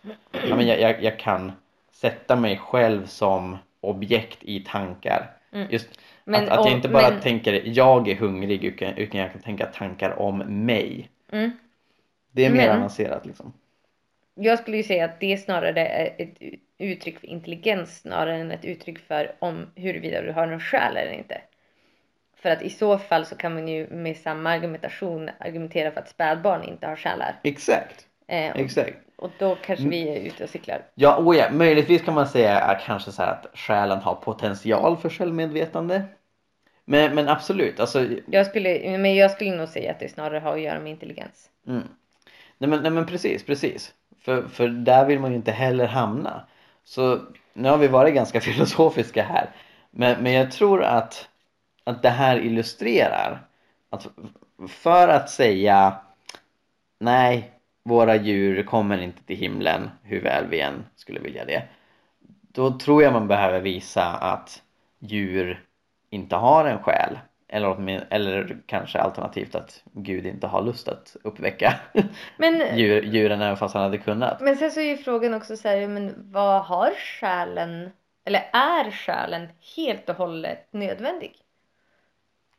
[0.49, 1.53] ja, men jag, jag, jag kan
[1.93, 5.31] sätta mig själv som objekt i tankar.
[5.53, 5.69] Mm.
[5.71, 9.33] Just Men att, att jag inte bara men- tänker jag är hungrig utan, utan jag
[9.33, 11.09] kan tänka tankar om mig.
[11.33, 11.51] Mm.
[12.33, 13.53] Det är mer Men- avancerat liksom.
[14.35, 16.37] Jag skulle ju säga att det snarare är ett
[16.79, 21.13] uttryck för intelligens snarare än ett uttryck för om huruvida du har någon själ eller
[21.13, 21.41] inte.
[22.43, 26.09] För att i så fall så kan man ju med samma argumentation argumentera för att
[26.09, 27.41] spädbarn inte har själar.
[27.43, 28.97] Exakt, Eh, och, exakt.
[29.17, 30.83] och då kanske vi är ute och cyklar.
[30.95, 34.97] Ja, oh ja, möjligtvis kan man säga att kanske så här att själen har potential
[34.97, 36.03] för självmedvetande.
[36.85, 40.53] Men, men absolut, alltså Jag skulle, men jag skulle nog säga att det snarare har
[40.53, 41.51] att göra med intelligens.
[41.67, 41.83] Mm.
[42.59, 43.95] Nej, men, nej men precis, precis.
[44.21, 46.47] För, för där vill man ju inte heller hamna.
[46.85, 47.21] Så
[47.53, 49.51] nu har vi varit ganska filosofiska här.
[49.91, 51.29] Men, men jag tror att,
[51.91, 53.47] att det här illustrerar
[53.91, 54.07] att
[54.69, 55.97] för att säga
[56.99, 57.51] nej,
[57.83, 61.63] våra djur kommer inte till himlen hur väl vi än skulle vilja det.
[62.53, 64.63] Då tror jag man behöver visa att
[64.99, 65.65] djur
[66.11, 67.19] inte har en själ.
[67.53, 71.75] Eller, eller kanske alternativt att Gud inte har lust att uppväcka
[72.37, 74.41] Men, djur, djuren även fast han hade kunnat.
[74.41, 77.91] men sen så är ju frågan också så här, men vad har själen,
[78.25, 81.33] eller är själen helt och hållet nödvändig?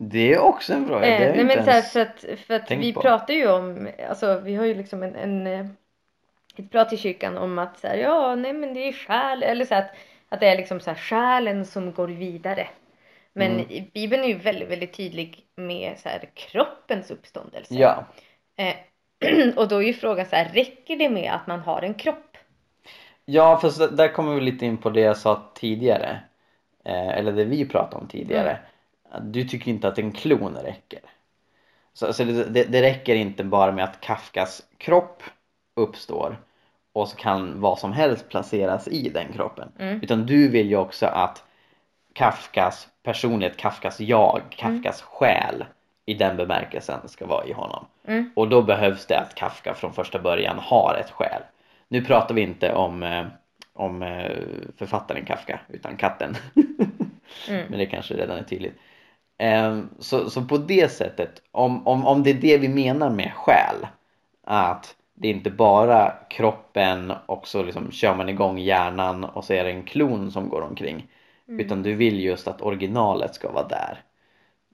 [0.04, 2.72] Det är också en det har Eh, nej men så här, för att, för att
[2.72, 3.02] vi på.
[3.02, 5.66] pratar ju om, alltså vi har ju liksom en, en eh,
[6.58, 9.66] ett prat i kyrkan om att så här, ja nej men det är själ, eller
[9.66, 9.92] så här, att,
[10.30, 12.68] att det är liksom så här själen som går vidare.
[13.34, 13.86] Men Mm.
[13.94, 17.74] Bibeln är ju väldigt, väldigt tydlig med så här kroppens uppståndelse.
[17.74, 18.06] Ja,
[18.58, 18.76] Eh,
[19.58, 22.38] och då är ju frågan så här, räcker det med att man har en kropp?
[23.26, 26.20] ja för så där kommer vi lite in på det jag sa tidigare.
[26.86, 28.50] Eh, eller det vi pratade om tidigare.
[28.52, 28.64] Mm.
[29.22, 31.00] Du tycker inte att en klon räcker.
[31.94, 35.24] Så, så det, det, det räcker inte bara med att Kafkas kropp
[35.76, 36.38] uppstår
[36.94, 39.72] och så kan vad som helst placeras i den kroppen.
[39.80, 40.00] Mm.
[40.02, 41.44] Utan du vill ju också att
[42.14, 45.66] Kafkas personlighet, Kafkas jag, Kafkas själ
[46.06, 47.86] i den bemärkelsen ska vara i honom.
[48.08, 48.32] Mm.
[48.36, 51.42] Och då behövs det att Kafka från första början har ett själ.
[51.88, 53.26] Nu pratar vi inte om, eh,
[53.74, 54.32] om eh,
[54.78, 56.38] författaren Kafka utan katten.
[57.50, 57.66] Mm.
[57.70, 58.74] Men det kanske redan är tydligt.
[59.42, 63.32] Ehm, Så, så på det sättet, om, om, om det är det vi menar med
[63.36, 63.88] själ,
[64.44, 69.54] att det är inte bara kroppen och så liksom kör man igång hjärnan och så
[69.54, 71.08] är det en klon som går omkring.
[71.48, 74.04] Utan du vill just att originalet ska vara där.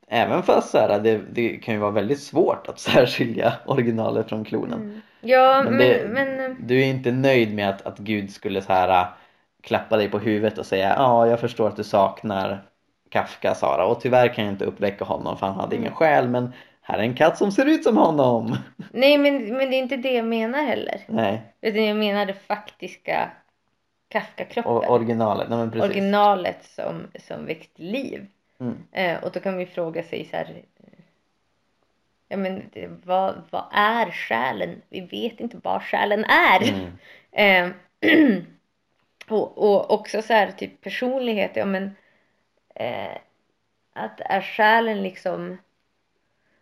[0.08, 4.46] Även fast så här, det, det kan ju vara väldigt svårt att särskilja originalet från
[4.46, 5.02] klonen.
[5.22, 8.74] Ja, Men det- men, eh, Du är inte nöjd med att, att Gud skulle så
[8.74, 9.08] här
[9.64, 12.64] klappa dig på huvudet och säga ja, jag förstår att du saknar
[13.10, 16.54] Kafka Sara och tyvärr kan jag inte uppväcka honom för han hade ingen själ men
[16.82, 18.58] här är en katt som ser ut som honom.
[18.92, 21.02] nej men, men det är inte det jag menar heller.
[21.08, 23.32] Nej, Utan jag menar det faktiska
[24.10, 24.72] Kafka-kroppen.
[24.72, 25.90] och originalet, nej men precis.
[25.90, 28.28] originalet som, som väckt liv.
[28.60, 28.78] Mm.
[28.92, 30.62] Eh, och då kan vi fråga sig så här.
[32.28, 32.70] Ja men
[33.04, 34.82] vad, vad är själen?
[34.90, 36.70] Vi vet inte vad själen är.
[36.70, 36.92] Mm.
[37.32, 37.70] Eh,
[39.28, 41.52] och, och också så här typ personlighet.
[41.54, 41.96] Ja men
[42.80, 43.18] eh,
[43.94, 45.58] att är själen liksom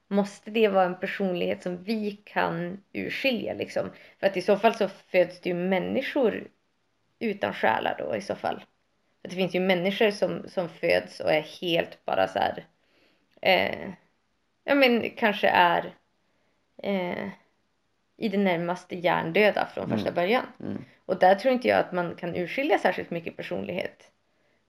[0.08, 3.92] Måste det vara en personlighet som vi kan urskilja liksom?
[4.20, 6.48] För att i så fall så föds det ju människor
[7.20, 8.64] utan själar då i så fall.
[9.22, 12.66] För det finns ju människor som, som föds och är helt bara så här.
[13.42, 13.90] Eh,
[14.64, 15.94] ja men kanske är
[16.84, 17.28] eh,
[18.18, 20.46] i det närmaste hjärndöda från första början.
[20.60, 20.86] Mm.
[21.06, 24.12] Och där tror inte jag att man kan urskilja särskilt mycket personlighet.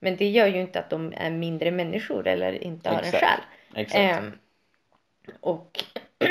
[0.01, 3.25] Men det gör ju inte att de är mindre människor eller inte har en Exakt.
[3.25, 3.41] själ.
[3.75, 3.99] Exakt.
[4.01, 4.33] Ehm,
[5.41, 5.85] och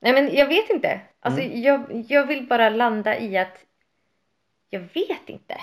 [0.00, 1.00] Nej men jag vet inte.
[1.20, 1.62] Alltså Mm.
[1.62, 3.64] jag, jag vill bara landa i att
[4.70, 5.60] jag vet inte.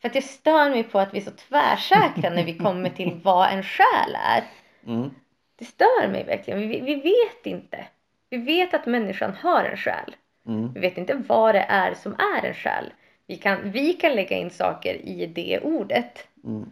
[0.00, 3.20] För att jag stör mig på att vi är så tvärsäkra när vi kommer till
[3.24, 4.44] vad en själ är.
[4.86, 5.10] Mm.
[5.56, 6.60] Det stör mig verkligen.
[6.60, 7.86] Vi, vi vet inte.
[8.30, 10.16] Vi vet att människan har en själ.
[10.46, 10.72] Mm.
[10.72, 12.92] Vi vet inte vad det är som är en själ.
[13.26, 16.26] Vi kan, vi kan lägga in saker i det ordet.
[16.44, 16.70] Mm.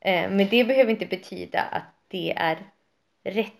[0.00, 2.58] Eh, men det behöver inte betyda att det är
[3.24, 3.52] rätt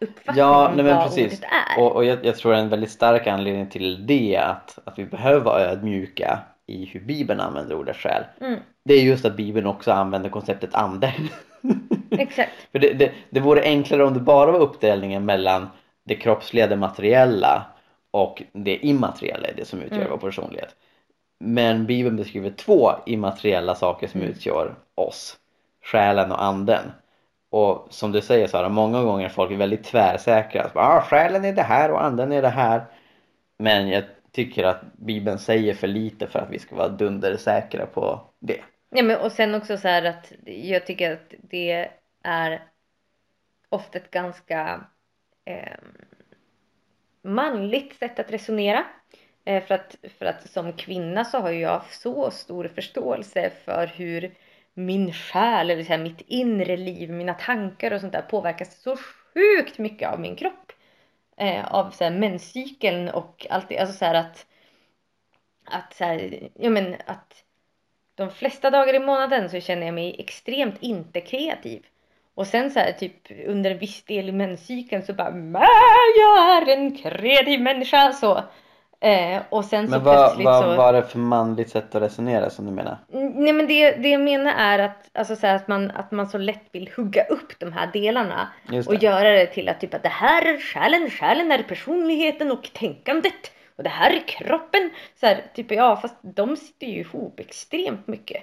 [0.00, 1.26] uppfattning Ja, om vad precis.
[1.26, 1.42] ordet
[1.76, 1.82] är.
[1.82, 5.40] Och, och jag, jag tror en väldigt stark anledning till det att, att vi behöver
[5.44, 8.22] vara ödmjuka i hur Bibeln använder ordet själ.
[8.40, 11.14] Mm, Det är just att Bibeln också använder konceptet ande.
[12.10, 12.52] exakt.
[12.72, 15.68] För det, det, det vore enklare om det bara var uppdelningen mellan
[16.04, 17.66] det kroppsliga, det materiella
[18.10, 20.10] och det immateriella, det som utgör Mm.
[20.10, 20.76] vår personlighet.
[21.40, 24.32] Men Bibeln beskriver två immateriella saker som Mm.
[24.32, 25.38] utgör oss.
[25.82, 26.92] Själen och anden.
[27.50, 30.70] Och som du säger Sara, många gånger är folk väldigt tvärsäkra.
[30.74, 32.84] Ah, själen är det här och anden är det här.
[33.58, 38.20] Men jag tycker att Bibeln säger för lite för att vi ska vara dundersäkra på
[38.38, 38.60] det.
[38.90, 41.88] Ja, men, och sen också så här att jag tycker att det
[42.22, 42.62] är
[43.68, 44.80] ofta ett ganska
[45.44, 45.78] eh,
[47.22, 48.84] manligt sätt att resonera.
[49.48, 54.34] Eh, för, att, för att som kvinna så har jag så stor förståelse för hur
[54.74, 58.96] min själ, eller så här, mitt inre liv, mina tankar och sånt där påverkas så
[58.96, 60.72] sjukt mycket av min kropp.
[61.36, 63.78] Eh, av så här, menscykeln och allt det.
[63.78, 64.46] Alltså så här att,
[65.64, 67.44] att, så här, ja, men att
[68.14, 71.86] de flesta dagar i månaden så känner jag mig extremt inte kreativ.
[72.34, 75.30] Och sen så här typ under en viss del i menscykeln så bara
[76.18, 78.42] jag är en kreativ människa så.
[79.00, 80.76] Eh, och sen så Men vad, plötsligt vad så.
[80.76, 82.96] var det för manligt sätt att resonera som du menar?
[83.34, 86.38] Nej men det, det jag menar är att, alltså så att, man, att man så
[86.38, 88.48] lätt vill hugga upp de här delarna
[88.86, 92.70] och göra det till att typ att det här är själen, själen är personligheten och
[92.72, 94.90] tänkandet och det här är kroppen.
[95.20, 98.42] Så här, typ ja fast de sitter ju ihop extremt mycket.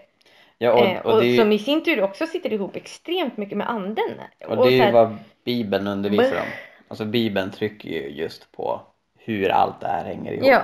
[0.58, 2.76] Ja, Och, och, eh, och, och är som ju- i sin tur också sitter ihop
[2.76, 4.12] extremt mycket med anden.
[4.48, 5.16] och det är så ju här, vad
[5.46, 6.48] Bibeln undervisar om.
[6.88, 8.82] Alltså Bibeln trycker ju just på
[9.26, 10.48] hur allt det här hänger ihop.
[10.48, 10.62] Ja.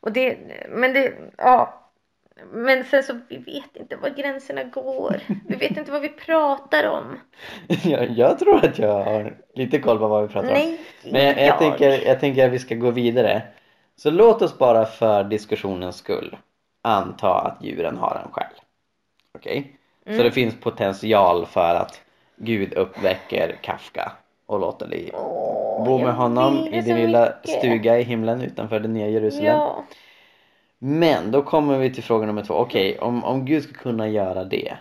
[0.00, 1.82] Och det, men det, ja.
[2.52, 5.16] Men sen så, vi vet inte var gränserna går.
[5.48, 7.18] Vi vet inte vad vi pratar om.
[7.84, 10.54] jag, jag tror att jag har lite koll på vad vi pratar om.
[10.54, 13.42] Nej, Men jag, inte jag, tänker, jag tänker att vi ska gå vidare.
[13.96, 16.36] Så låt oss bara för diskussionens skull
[16.82, 18.46] anta att djuren har en själ.
[19.34, 19.72] Okej?
[20.04, 20.24] Så Mm.
[20.24, 22.00] det finns potential för att
[22.36, 24.12] Gud uppväcker Kafka
[24.46, 27.58] och låter dig Åh, bo med honom i din lilla mycket.
[27.58, 29.46] stuga i himlen utanför det nya Jerusalem.
[29.46, 29.84] Ja.
[30.78, 32.54] Men då kommer vi till fråga nummer två.
[32.54, 34.76] Okej, om, om Gud ska kunna göra det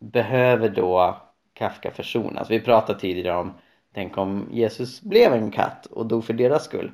[0.00, 1.16] behöver då
[1.54, 2.50] Kafka försonas?
[2.50, 3.52] Vi pratade tidigare om
[3.94, 6.92] tänk om Jesus blev en katt och dog för deras skull.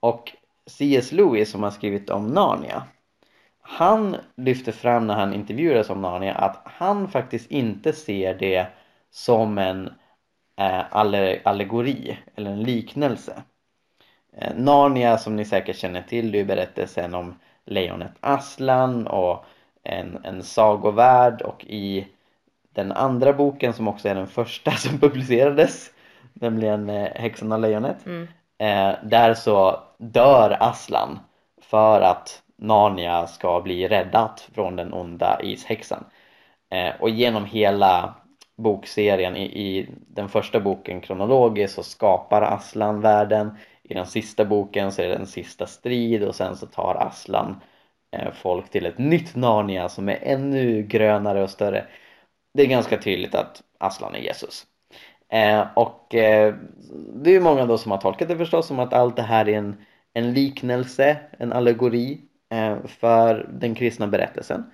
[0.00, 0.32] Och
[0.66, 1.12] C.S.
[1.12, 2.82] Lewis som har skrivit om Narnia
[3.70, 8.66] han lyfter fram när han intervjuades om Narnia att han faktiskt inte ser det
[9.10, 9.90] som en
[11.42, 13.42] allegori eller en liknelse.
[14.36, 19.44] Eh, Narnia som ni säkert känner till, det är berättelsen om lejonet Aslan och
[19.82, 22.06] en, en sagovärld och i
[22.74, 25.90] den andra boken som också är den första som publicerades
[26.32, 28.28] nämligen eh, Häxan och lejonet Mm.
[28.58, 31.18] eh, där så dör Aslan
[31.60, 36.04] för att Narnia ska bli räddat från den onda ishäxan
[36.70, 38.14] eh, och genom hela
[38.58, 39.36] bokserien.
[39.36, 43.50] I, i den första boken kronologiskt så skapar Aslan världen.
[43.82, 47.60] I den sista boken så är det en sista strid och sen så tar Aslan
[48.16, 51.84] eh, folk till ett nytt Narnia som är ännu grönare och större.
[52.54, 54.66] Det är ganska tydligt att Aslan är Jesus.
[55.32, 56.54] Eh, och eh,
[57.14, 59.48] det är ju många då som har tolkat det förstås som att allt det här
[59.48, 59.76] är en,
[60.12, 64.70] en liknelse, en allegori eh, för den kristna berättelsen.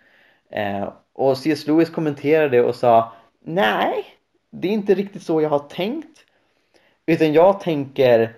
[0.51, 1.67] Eh, och C.S.
[1.67, 3.13] Lewis kommenterade och sa
[3.45, 4.05] nej,
[4.51, 6.25] det är inte riktigt så jag har tänkt
[7.07, 8.37] utan jag tänker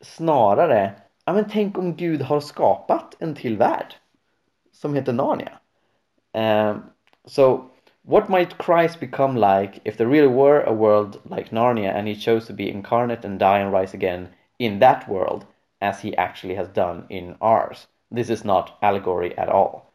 [0.00, 0.92] snarare,
[1.24, 3.94] ja men tänk om Gud har skapat en till värld
[4.72, 5.58] som heter Narnia.
[6.32, 6.82] Um,
[7.24, 7.70] so,
[8.02, 12.14] what might Christ become like if there really were a world like Narnia and he
[12.14, 14.28] chose to be incarnate and die and rise again
[14.58, 15.44] in that world
[15.80, 17.86] as he actually has done in ours?
[18.10, 19.85] This is not allegory at all.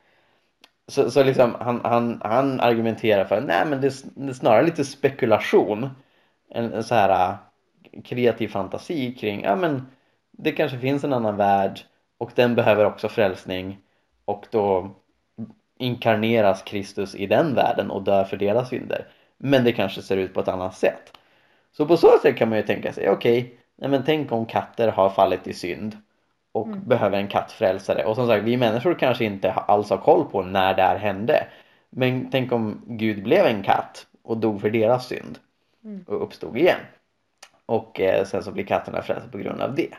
[0.91, 4.65] Så, så liksom han, han, han argumenterar för nej men det är, det är snarare
[4.65, 5.89] lite spekulation.
[6.49, 7.29] En, en så här
[7.91, 9.87] eh, kreativ fantasi kring, ja men
[10.31, 11.79] det kanske finns en annan värld
[12.17, 13.77] och den behöver också frälsning
[14.25, 14.91] och då
[15.79, 19.07] inkarneras Kristus i den världen och dör för deras synder.
[19.37, 21.17] Men det kanske ser ut på ett annat sätt.
[21.71, 23.39] Så på så sätt kan man ju tänka sig, okej,
[23.77, 25.97] okay, men tänk om katter har fallit i synd
[26.51, 26.87] och mm.
[26.87, 28.05] behöver en kattfrälsare.
[28.05, 31.47] Och som sagt, vi människor kanske inte alls har koll på när det här hände.
[31.89, 35.39] Men tänk om Gud blev en katt och dog för deras synd
[35.83, 36.05] mm.
[36.07, 36.79] och uppstod igen.
[37.65, 39.93] Och eh, sen så blir katterna frälsta på grund av det.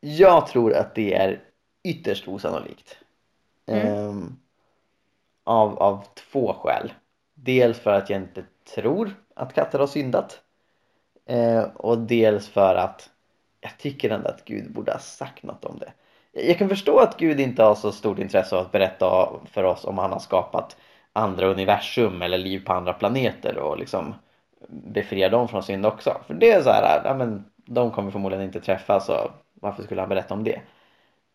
[0.00, 1.40] Jag tror att det är
[1.84, 2.98] ytterst osannolikt.
[3.66, 3.94] Mm.
[3.94, 4.38] Um,
[5.44, 6.92] av, av två skäl.
[7.34, 10.40] Dels för att jag inte tror att katter har syndat.
[11.30, 13.10] Uh, och dels för att
[13.62, 15.92] jag tycker ändå att Gud borde ha sagt något om det.
[16.32, 19.84] Jag kan förstå att Gud inte har så stort intresse av att berätta för oss
[19.84, 20.76] om han har skapat
[21.12, 24.14] andra universum eller liv på andra planeter och liksom
[24.68, 26.16] befria dem från synd också.
[26.26, 30.00] För det är så här, ja men de kommer förmodligen inte träffas så varför skulle
[30.00, 30.60] han berätta om det?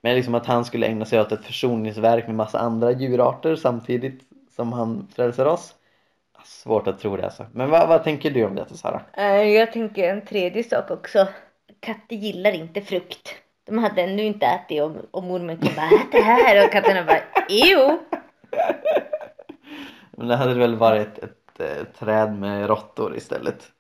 [0.02, 4.22] Men liksom att han skulle ägna sig åt ett försoningsverk med massa andra djurarter samtidigt
[4.56, 5.76] som han frälser oss.
[6.44, 7.46] Svårt att tro det alltså.
[7.52, 9.02] Men vad, vad tänker du om detta Sara?
[9.14, 11.28] Eh, jag tänker en tredje sak också.
[11.80, 13.36] Katter gillar inte frukt.
[13.66, 17.04] De hade ännu inte ätit och, och mormor kom bara ät det här och katterna
[17.04, 18.00] bara jo.
[20.12, 23.72] Men det hade väl varit ett ett träd med råttor istället.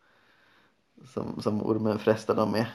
[1.05, 2.65] Som, som ormen frestar dem med.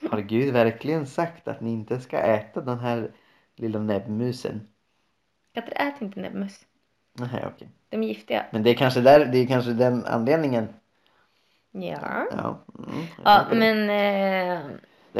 [0.10, 3.10] Har Gud verkligen sagt att ni inte ska äta den här
[3.56, 4.68] lilla näbbmusen?
[5.54, 6.66] Katter äter inte näbbmus.
[7.12, 7.46] Nej, okej.
[7.54, 7.68] Okay.
[7.88, 8.46] De är giftiga.
[8.52, 10.68] Men det är kanske, där, det är kanske den anledningen.
[11.82, 12.26] Ja.
[12.36, 13.90] Ja, mm, ja men...
[13.90, 14.60] Eh...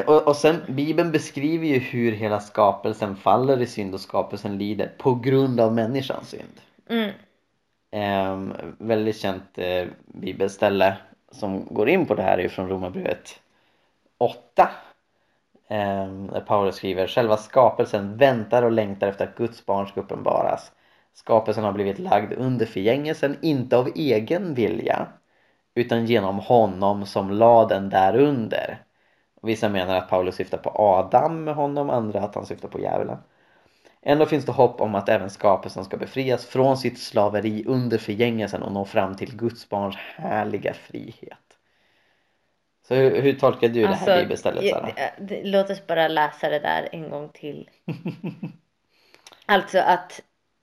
[0.06, 4.92] Och, och sen Bibeln beskriver ju hur hela skapelsen faller i synd och skapelsen lider
[4.98, 6.60] på grund av människans synd.
[6.88, 7.10] Mm.
[7.90, 10.96] Eh, väldigt känt eh, bibelställe
[11.30, 13.40] som går in på det här är från Romarbrevet
[14.18, 14.70] 8.
[15.68, 20.72] Eh, där Paulus skriver Själva skapelsen väntar och längtar efter att Guds barn ska uppenbaras.
[21.14, 25.06] Skapelsen har blivit lagd under förgängelsen, inte av egen vilja
[25.78, 28.82] utan genom honom som lade den därunder.
[29.42, 33.18] Vissa menar att Paulus syftar på Adam med honom, andra att han syftar på djävulen.
[34.02, 38.62] Ändå finns det hopp om att även skapelsen ska befrias från sitt slaveri under förgängelsen
[38.62, 41.38] och nå fram till Guds barns härliga frihet.
[42.88, 44.90] Så hur, hur tolkar du alltså, det här alltså, bibelstället Sara?
[45.42, 47.70] Låt oss bara läsa det där en gång till.
[49.46, 50.22] alltså att,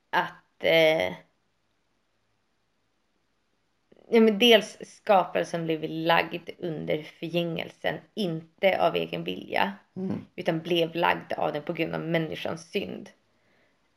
[0.10, 1.14] att eh,
[4.10, 10.26] ja, men dels skapelsen blev lagd under förgängelsen, inte av egen vilja, mm.
[10.36, 13.10] utan blev lagd av den på grund av människans synd.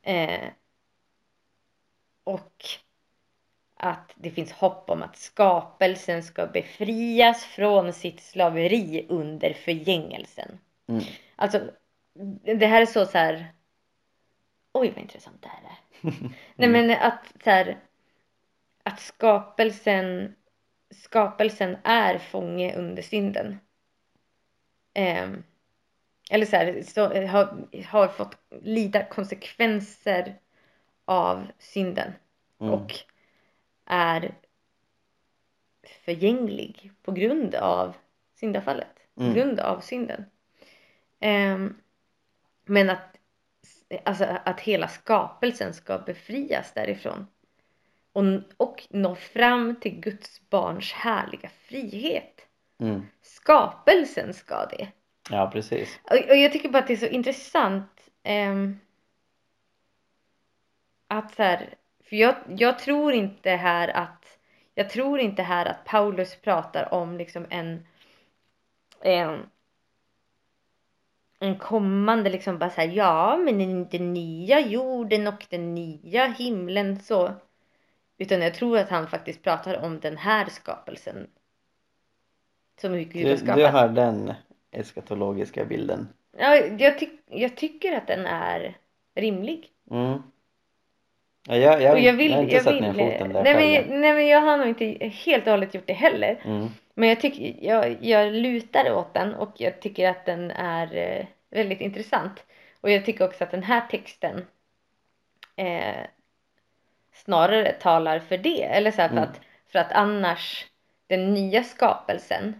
[0.02, 0.48] Eh,
[2.24, 2.64] och
[3.76, 10.58] att det finns hopp om att skapelsen ska befrias från sitt slaveri under förgängelsen.
[10.88, 11.04] Mm.
[11.36, 11.60] Alltså,
[12.58, 13.52] det här är så så här.
[14.72, 15.78] Oj, vad intressant det här är.
[16.56, 17.78] Nej, men att så här,
[18.88, 20.34] att skapelsen,
[20.90, 23.58] skapelsen är fånge under synden.
[24.94, 25.30] Eh,
[26.30, 30.38] eller så, här, så har, har fått lida konsekvenser
[31.04, 32.12] av synden
[32.60, 32.72] mm.
[32.72, 32.94] och
[33.86, 34.34] är
[36.04, 37.96] förgänglig på grund av
[38.34, 39.28] syndafallet, mm.
[39.28, 40.24] på grund av synden.
[41.20, 41.80] Um,
[42.64, 43.18] men att,
[44.04, 47.26] alltså, att hela skapelsen ska befrias därifrån
[48.12, 48.24] och,
[48.56, 52.40] och nå fram till Guds barns härliga frihet.
[52.80, 53.06] Mm.
[53.22, 54.88] Skapelsen ska det.
[55.30, 56.00] Ja, precis.
[56.02, 58.54] Och, och jag tycker bara att det är så intressant eh,
[61.08, 61.74] att så här,
[62.08, 64.38] för jag, jag tror inte här att
[64.74, 67.86] jag tror inte här att Paulus pratar om liksom en
[69.00, 69.50] en,
[71.38, 77.32] en kommande liksom bara såhär ja men den nya jorden och den nya himlen så
[78.18, 81.26] utan jag tror att han faktiskt pratar om den här skapelsen
[82.80, 83.56] som Gud har skapat.
[83.56, 84.34] Du har den
[84.70, 86.08] eskatologiska bilden.
[86.38, 88.76] Ja, jag, ty jag tycker att den är
[89.14, 89.68] rimlig.
[89.90, 90.22] Mm.
[91.46, 93.54] Ja, jag, jag, jag, vill, jag har inte jag satt vill, ner foten där nej
[93.54, 96.40] men, nej men jag har nog inte helt och hållet gjort det heller.
[96.44, 96.68] Mm.
[96.94, 101.26] Men jag, tycker, jag, jag lutar åt den och jag tycker att den är eh,
[101.50, 102.44] väldigt intressant.
[102.80, 104.46] Och jag tycker också att den här texten
[105.56, 106.06] eh,
[107.24, 108.62] snarare talar för det.
[108.62, 109.28] Eller så här, för, mm.
[109.30, 109.40] att,
[109.72, 110.66] för att annars
[111.06, 112.54] den nya skapelsen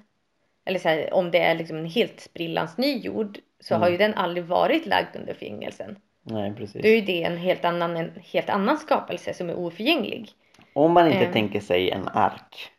[0.69, 3.83] eller så här, om det är liksom en helt sprillans ny jord så mm.
[3.83, 5.97] har ju den aldrig varit lagd under förgängelsen.
[6.23, 6.83] Nej, precis.
[6.83, 10.31] Då är det en helt annan, en helt annan skapelse som är oförgänglig.
[10.73, 12.71] Om man inte um, tänker sig en ark.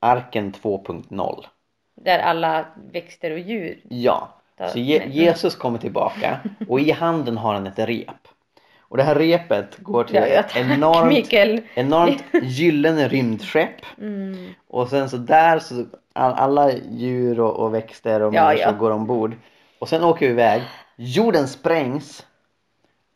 [0.00, 1.44] arken 2.0.
[1.96, 3.80] Där alla växter och djur.
[3.88, 4.28] Ja,
[4.72, 5.08] så Je-.
[5.08, 8.28] Jesus kommer tillbaka och i handen har han ett rep.
[8.94, 11.60] Och det här repet går till Ja, ja, ett tack enormt, Mikael.
[11.74, 13.70] enormt gyllene rymdskepp.
[13.98, 14.48] Mm.
[14.68, 18.78] Och sen så där så all, alla djur och, och växter och Ja, människor ja.
[18.78, 19.34] går ombord.
[19.78, 20.62] Och sen åker vi iväg.
[20.96, 22.26] Jorden sprängs.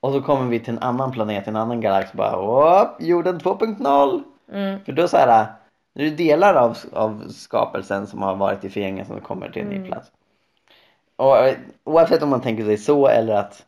[0.01, 2.12] Och så kommer vi till en annan planet, en annan galax.
[2.12, 4.22] Bara Åh, jorden 2.0.
[4.53, 4.81] Mm.
[4.85, 5.47] För då så här,
[5.95, 9.62] nu är det delar av, av skapelsen som har varit i förgängelsen som kommer till
[9.62, 9.89] en ny Mm.
[9.89, 10.11] plats.
[11.16, 11.55] Och eh,
[11.85, 13.64] oavsett om man tänker sig så eller att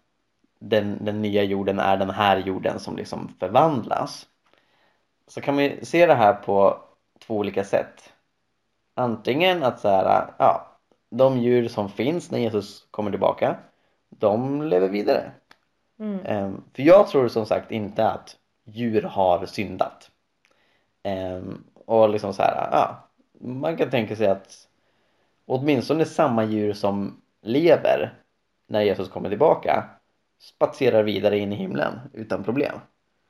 [0.61, 4.27] den, den nya jorden är den här jorden som liksom förvandlas.
[5.27, 6.81] Så kan man ju se det här på
[7.19, 8.13] två olika sätt.
[8.95, 10.79] Antingen att så här, ja,
[11.11, 13.57] de djur som finns när Jesus kommer tillbaka,
[14.09, 15.31] de lever vidare.
[15.99, 16.21] Mm.
[16.25, 20.11] Ehm, för jag tror som sagt inte att djur har syndat.
[21.03, 23.09] Ehm, och liksom så här, ja,
[23.41, 24.69] man kan tänka sig att
[25.47, 28.15] åtminstone samma djur som lever
[28.67, 30.00] när Jesus kommer tillbaka
[30.41, 32.79] spatserar vidare in i himlen utan problem.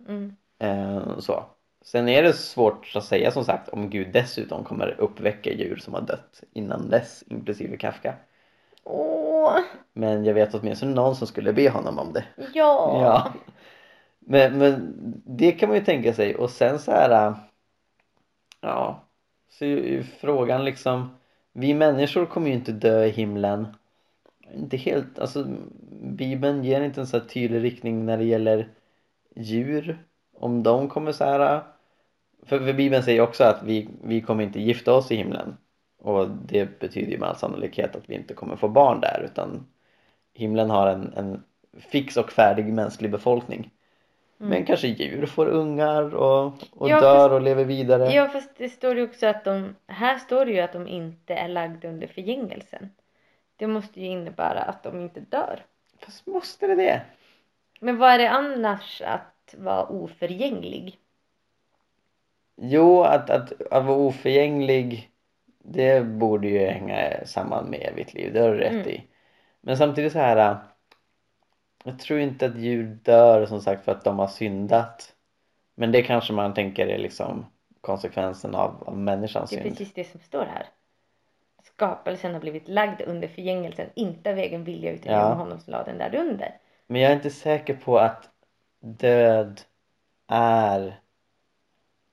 [0.09, 0.37] Mm.
[0.59, 1.45] Ehm, så.
[1.83, 5.95] Sen är det svårt att säga som sagt om Gud dessutom kommer uppväcka djur som
[5.95, 8.15] har dött innan dess, inklusive Kafka.
[8.85, 9.59] Åh,
[9.93, 12.25] Men jag vet åtminstone någon som skulle be honom om det.
[12.37, 13.01] ja.
[13.03, 13.33] Ja.
[14.19, 14.95] Men, men
[15.27, 17.27] det kan man ju tänka sig och sen så här.
[17.29, 17.37] äh,
[18.61, 19.05] Ja.
[19.49, 21.17] Så är ju frågan liksom.
[21.53, 23.67] Vi människor kommer ju inte dö i himlen.
[24.55, 25.47] Inte helt, alltså
[26.03, 28.69] Bibeln ger inte en så tydlig riktning när det gäller
[29.37, 29.99] djur.
[30.37, 31.61] Om de kommer så här.
[32.43, 35.57] För, för Bibeln säger också att vi, vi kommer inte gifta oss i himlen.
[35.99, 39.67] Och det betyder ju med all sannolikhet att vi inte kommer få barn där utan
[40.35, 41.43] himlen har en, en
[41.79, 43.71] fix och färdig mänsklig befolkning.
[44.43, 48.13] Men kanske djur får ungar och, och Ja, dör fast- och lever vidare.
[48.13, 51.35] Ja fast det står ju också att de, här står det ju att de inte
[51.35, 52.91] är lagda under förgängelsen.
[53.61, 55.65] Det måste ju innebära att de inte dör.
[55.99, 57.03] Fast måste det det?
[57.81, 60.99] Men vad är det annars att vara oförgänglig?
[62.57, 65.11] Jo, att, att, att vara oförgänglig
[65.65, 68.89] det borde ju hänga samman med evigt liv, det har du rätt Mm.
[68.89, 69.05] i.
[69.61, 70.57] Men samtidigt så här.
[71.85, 75.15] Jag tror inte att djur dör som sagt för att de har syndat.
[75.75, 77.47] Men det kanske man tänker är liksom
[77.81, 79.77] konsekvensen av, av människans Det är synd.
[79.79, 80.67] precis det som står här.
[81.81, 85.19] Skapelsen har blivit lagd under förgängelsen, inte av egen vilja utan Ja.
[85.23, 86.59] genom honom som lade den där under.
[86.87, 88.31] Men jag är inte säker på att
[88.81, 89.61] död
[90.29, 91.01] är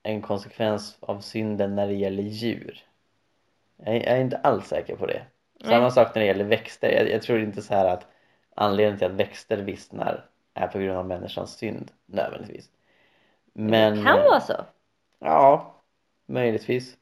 [0.03, 2.85] en konsekvens av synden när det gäller djur.
[3.77, 5.21] Jag är, jag är inte alls säker på det.
[5.61, 5.91] Samma Nej.
[5.91, 6.91] sak när det gäller växter.
[6.91, 8.07] Jag, jag tror inte så här att
[8.55, 12.69] anledningen till att växter vissnar är på grund av människans synd nödvändigtvis.
[13.53, 14.65] Men, det kan vara så.
[15.19, 15.75] Ja,
[16.25, 16.97] möjligtvis.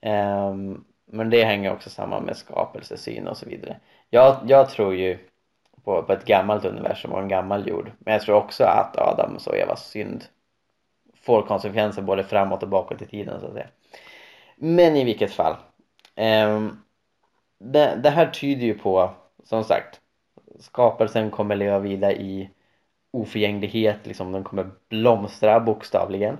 [0.00, 3.76] Ehm, men det hänger också samman med skapelsesyn och så vidare.
[4.10, 5.18] Jag, jag tror ju
[5.84, 7.92] på, på ett gammalt universum och en gammal jord.
[7.98, 10.24] Men jag tror också att Adams och Evas synd
[11.14, 13.68] får konsekvenser både framåt och bakåt i tiden så att säga.
[14.56, 15.56] Men i vilket fall.
[16.14, 16.82] ehm,
[17.58, 19.10] det, det här tyder ju på,
[19.44, 20.00] som sagt,
[20.60, 22.50] skapelsen kommer leva vidare i
[23.10, 26.38] oförgänglighet, liksom den kommer blomstra bokstavligen.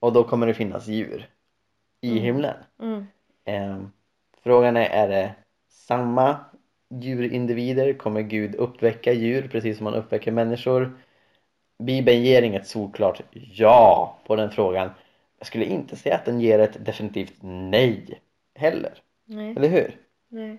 [0.00, 1.28] Och då kommer det finnas djur
[2.00, 2.22] i Mm.
[2.24, 2.56] himlen.
[2.80, 3.06] Mm.
[3.48, 3.90] Ehm,
[4.42, 5.34] frågan är, är det
[5.68, 6.36] samma
[6.90, 7.92] djurindivider?
[7.92, 10.98] Kommer Gud uppväcka djur precis som han uppväcker människor?
[11.78, 14.90] Bibeln ger inget solklart ja på den frågan.
[15.38, 18.20] Jag skulle inte säga att den ger ett definitivt nej
[18.54, 18.92] heller.
[19.24, 19.96] Nej, Eller hur?
[20.28, 20.58] nej.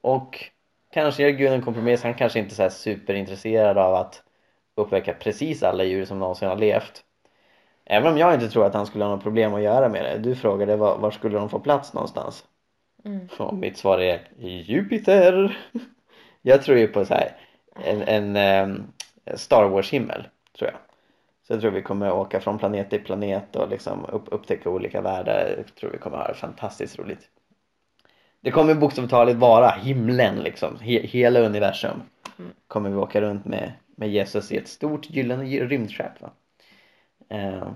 [0.00, 0.50] Och
[0.90, 2.02] kanske gör Gud en kompromiss.
[2.02, 4.22] Han kanske inte är så superintresserad av att
[4.74, 7.04] uppväcka precis alla djur som någonsin har levt.
[7.84, 10.18] Även om jag inte tror att han skulle ha något problem att göra med det.
[10.18, 12.44] Du frågade var, var skulle de få plats någonstans?
[13.04, 13.28] Mm.
[13.38, 15.58] Och mitt svar är Jupiter.
[16.42, 17.36] Jag tror ju på så här
[17.84, 18.82] en, en ehm,
[19.34, 20.28] Star Wars himmel
[20.58, 20.78] tror jag.
[21.46, 25.00] Så jag tror vi kommer åka från planet till planet och liksom upp, upptäcka olika
[25.00, 25.54] världar.
[25.56, 27.28] Jag tror vi kommer ha det fantastiskt roligt.
[28.40, 30.78] Det kommer bokstavligt vara himlen liksom.
[30.80, 32.02] He, hela universum
[32.38, 32.52] Mm.
[32.68, 36.30] kommer vi åka runt med, med Jesus i ett stort gyllene rymdskepp va.
[37.32, 37.74] Ehm,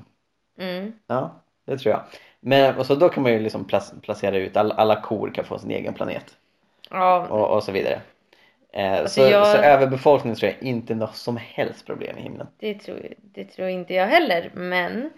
[0.59, 0.93] Mm.
[1.07, 2.03] Ja, det tror jag.
[2.41, 5.45] Men och så då kan man ju liksom plac- placera ut, alla, alla kor kan
[5.45, 6.37] få sin egen planet
[6.91, 8.01] Ja, och, och så vidare.
[8.73, 12.23] Eh, Alltså så, jag- så överbefolkning tror jag inte är något som helst problem i
[12.23, 12.47] himlen.
[12.59, 14.51] det tror, det tror inte jag heller.
[14.55, 15.11] Men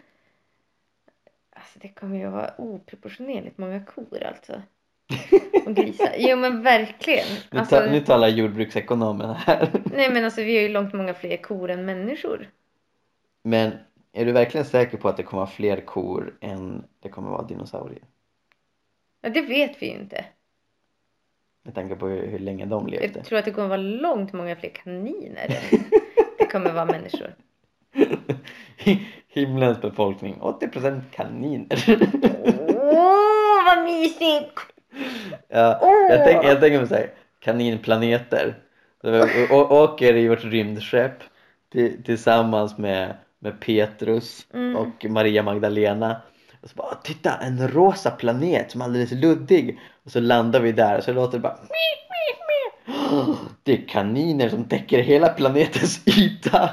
[1.56, 4.62] alltså det kommer ju att vara oproportionerligt många kor alltså.
[5.66, 6.12] Och grisar.
[6.18, 7.26] Jo men verkligen.
[7.50, 9.68] Nu, Alltså, ta, nu talar jordbruksekonomen här.
[9.84, 12.48] nej men alltså vi har ju långt många fler kor än människor.
[13.42, 13.72] Men
[14.12, 17.42] är du verkligen säker på att det kommer vara fler kor än det kommer vara
[17.42, 18.02] dinosaurier?
[19.20, 20.24] Ja, det vet vi ju inte.
[21.62, 23.10] Med tanke på hur, hur länge de levde.
[23.14, 25.78] Jag tror att det kommer vara långt många fler kaniner än
[26.38, 27.34] det kommer vara människor.
[29.28, 31.84] Himlens befolkning, 80% kaniner.
[32.68, 34.60] Åh, vad mysigt!
[35.48, 35.80] ja,
[36.10, 38.54] jag, tänk, jag tänker mig såhär, kaninplaneter.
[39.00, 41.22] Så vi åker i vårt rymdskepp
[41.72, 44.76] till, tillsammans med, med Petrus Mm.
[44.76, 46.20] och Maria Magdalena.
[46.62, 49.80] Och så bara, titta en rosa planet som är alldeles luddig.
[50.04, 51.58] Och så landar vi där och så låter det bara
[53.62, 56.70] Det är kaniner som täcker hela planetens yta.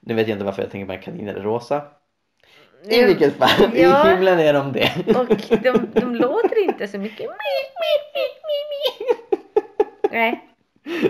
[0.00, 1.82] Nu vet jag inte varför jag tänker på kaniner är rosa.
[2.90, 4.06] I vilket fall, ja.
[4.06, 4.92] i himlen är de det.
[5.16, 5.26] Och
[5.62, 7.30] de, de låter inte så mycket.
[10.10, 10.46] Nej.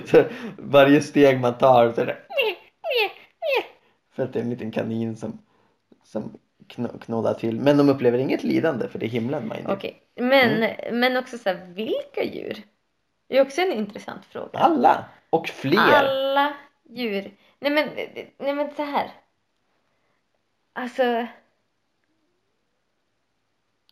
[0.06, 0.24] Så
[0.58, 2.16] varje steg man tar så är det
[4.20, 5.38] för att det är en liten kanin som,
[6.04, 6.38] som
[7.00, 7.60] knådar till.
[7.60, 9.70] Men de upplever inget lidande för det är himlen man är.
[9.70, 10.02] Okej.
[10.14, 11.00] Men, Mm.
[11.00, 12.62] men också så här, vilka djur?
[13.26, 14.58] Det är också en intressant fråga.
[14.58, 15.04] Alla!
[15.30, 15.78] Och fler!
[15.78, 16.54] Alla
[16.84, 17.34] djur.
[17.60, 17.88] Nej men,
[18.38, 19.10] nej men så här.
[20.72, 21.26] Alltså.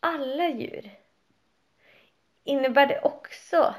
[0.01, 0.91] Alla djur.
[2.45, 3.74] Innebär det också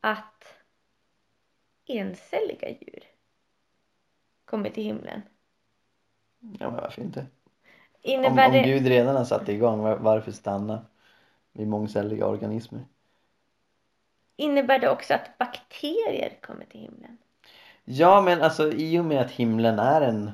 [0.00, 0.44] att
[1.86, 3.04] encelliga djur
[4.54, 5.22] kommer till himlen?
[6.40, 7.20] Ja men varför inte?
[7.20, 7.26] Om,
[8.02, 8.62] Innebär om det...
[8.62, 10.86] Gud redan har satt igång, var- varför stanna
[11.52, 12.84] vid mångcelliga organismer?
[14.36, 17.18] Innebär det också att bakterier kommer till himlen?
[17.84, 20.30] Ja men alltså i och med att himlen är en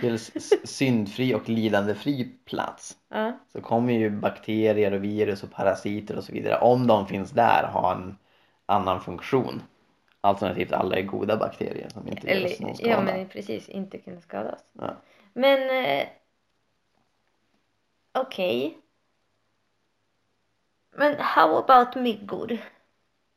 [0.00, 0.30] dels
[0.64, 3.38] syndfri och lidandefri plats Ja.
[3.52, 7.68] så kommer ju bakterier och virus och parasiter och så vidare om de finns där
[7.72, 8.16] ha en
[8.66, 9.62] annan funktion.
[10.26, 12.90] Alternativt alla är goda bakterier som inte gör oss någon Eller, skada.
[12.90, 14.64] ja men precis, inte kunna skada oss.
[14.72, 14.94] Ja.
[15.32, 16.06] Men eh,
[18.12, 18.78] okej.
[20.96, 22.58] Men how about myggor?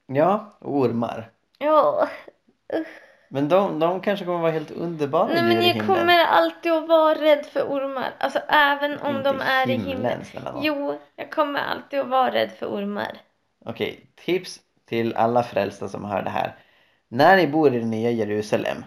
[0.05, 1.31] ja, ormar.
[1.57, 2.07] Ja,
[3.29, 5.87] Men de, de kanske kommer vara helt underbara nej men i jag himlen.
[5.87, 8.13] kommer alltid att vara rädd för ormar.
[8.19, 10.25] Alltså även om Inte de är i himlen, himlen.
[10.25, 10.63] snälla nån.
[10.63, 13.17] Jo, jag kommer alltid att vara rädd för ormar.
[13.65, 16.55] Okej, tips till alla frälsta som hör det här.
[17.09, 18.85] När ni bor i det nya Jerusalem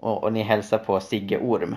[0.00, 1.76] och, och ni hälsar på Sigge Orm.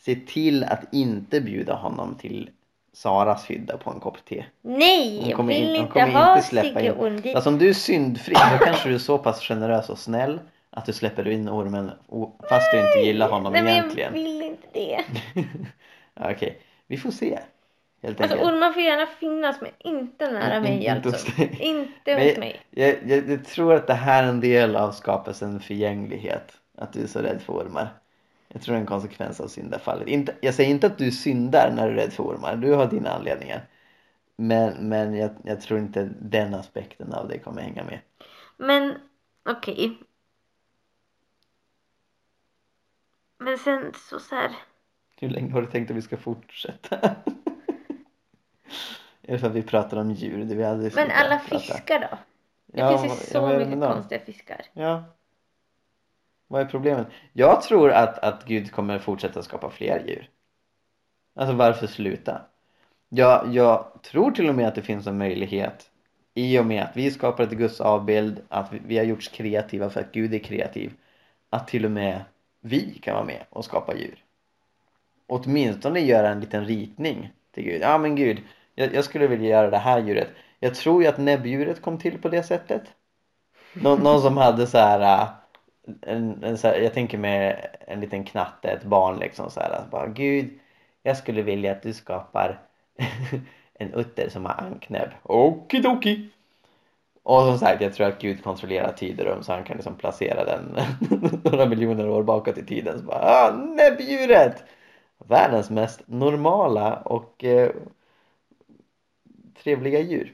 [0.00, 2.50] Se till att inte bjuda honom till
[2.92, 4.44] Saras hydda på en kopp te.
[4.62, 7.34] Nej, jag vill in- inte ha inte släppa Sigge Orm dit.
[7.34, 10.40] Alltså om du är syndfri då kanske du är så pass generös och snäll
[10.70, 11.90] att du släpper in ormen
[12.48, 14.14] fast du inte gillar honom nej, egentligen.
[14.14, 15.04] jag vill inte det.
[16.32, 17.38] Okej, vi får se.
[18.02, 18.52] Helt Alltså enkelt.
[18.54, 21.10] ormar får gärna finnas men inte nära mig inte alltså.
[21.10, 21.58] hos dig.
[21.60, 22.60] Inte hos mig.
[22.70, 26.52] Jag, jag, jag tror att det här är en del av skapelsens förgänglighet.
[26.76, 27.88] Att du är så rädd för ormar.
[28.48, 30.08] Jag tror det är en konsekvens av syndafallet.
[30.08, 32.56] Inte, jag säger inte att du syndar när du är rädd för ormar.
[32.56, 33.66] Du har dina anledningar.
[34.36, 37.98] Men, men jag, jag tror inte den aspekten av det kommer hänga med.
[38.56, 38.94] Men
[39.50, 39.98] okej.
[43.38, 44.50] Men sen så, så här.
[45.16, 47.10] Hur länge har du tänkt att vi ska fortsätta?
[49.22, 50.44] är det för att vi pratar om djur?
[50.44, 51.58] Det vi aldrig Men alla prata?
[51.58, 52.18] fiskar då?
[52.66, 54.62] Det Ja, finns ju så ja, mycket konstiga fiskar.
[54.72, 55.04] Ja.
[56.46, 57.06] Vad är problemet?
[57.32, 60.30] Jag tror att, att Gud kommer fortsätta skapa fler djur.
[61.34, 62.40] Alltså varför sluta?
[63.08, 65.90] Jag, jag tror till och med att det finns en möjlighet
[66.34, 69.90] i och med att vi skapar ett Guds avbild, att vi, vi har gjorts kreativa
[69.90, 70.92] för att Gud är kreativ.
[71.50, 72.24] Att till och med
[72.60, 74.24] vi kan vara med och skapa djur.
[75.26, 77.82] Åtminstone göra en liten ritning till Gud.
[77.82, 78.38] Ja men Gud,
[78.78, 80.28] jag, jag skulle vilja göra det här djuret.
[80.60, 82.82] Jag tror ju att näbbdjuret kom till på det sättet.
[83.72, 85.28] Nå, någon som hade så här, äh,
[86.02, 89.70] en, en, så här, jag tänker med en liten knatte, ett barn liksom så här,
[89.70, 90.58] alltså bara Gud,
[91.02, 92.60] jag skulle vilja att du skapar
[93.74, 95.10] en utter som har anknäbb.
[95.22, 96.28] Okidoki!
[97.22, 99.96] Och som sagt, jag tror att Gud kontrollerar tid och rum så han kan liksom
[99.96, 100.76] placera den
[101.44, 102.98] några miljoner år bakåt i tiden.
[102.98, 104.64] Så bara, ah, näbbdjuret!
[105.26, 107.70] Världens mest normala och eh,
[109.62, 110.32] trevliga djur.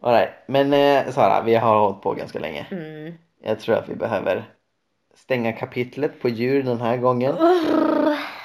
[0.00, 0.30] All right.
[0.46, 2.66] Men eh, Sara, vi har hållit på ganska länge.
[2.70, 3.14] Mm.
[3.42, 4.44] Jag tror att vi behöver
[5.14, 7.34] stänga kapitlet på djur den här gången.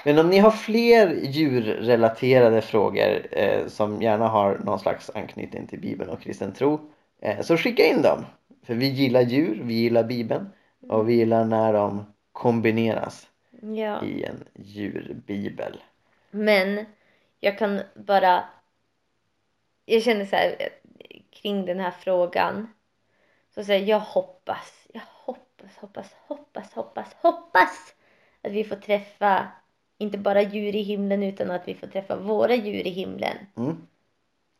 [0.06, 5.80] Men om ni har fler djurrelaterade frågor eh, som gärna har någon slags anknytning till
[5.80, 6.80] Bibeln och kristen tro
[7.22, 8.26] eh, så skicka in dem.
[8.66, 10.50] För vi gillar djur, vi gillar Bibeln
[10.90, 13.28] och vi gillar när de kombineras
[13.62, 14.04] Ja.
[14.04, 15.84] i en djurbibel.
[16.32, 16.86] Men
[17.40, 18.44] jag kan bara...
[19.90, 22.74] Jag känner så här eh, kring den här frågan.
[23.56, 27.96] Så säger jag hoppas, jag hoppas, hoppas, hoppas, hoppas, hoppas
[28.42, 29.48] att vi får träffa
[29.98, 33.38] inte bara djur i himlen utan att vi får träffa våra djur i himlen.
[33.58, 33.88] Mm.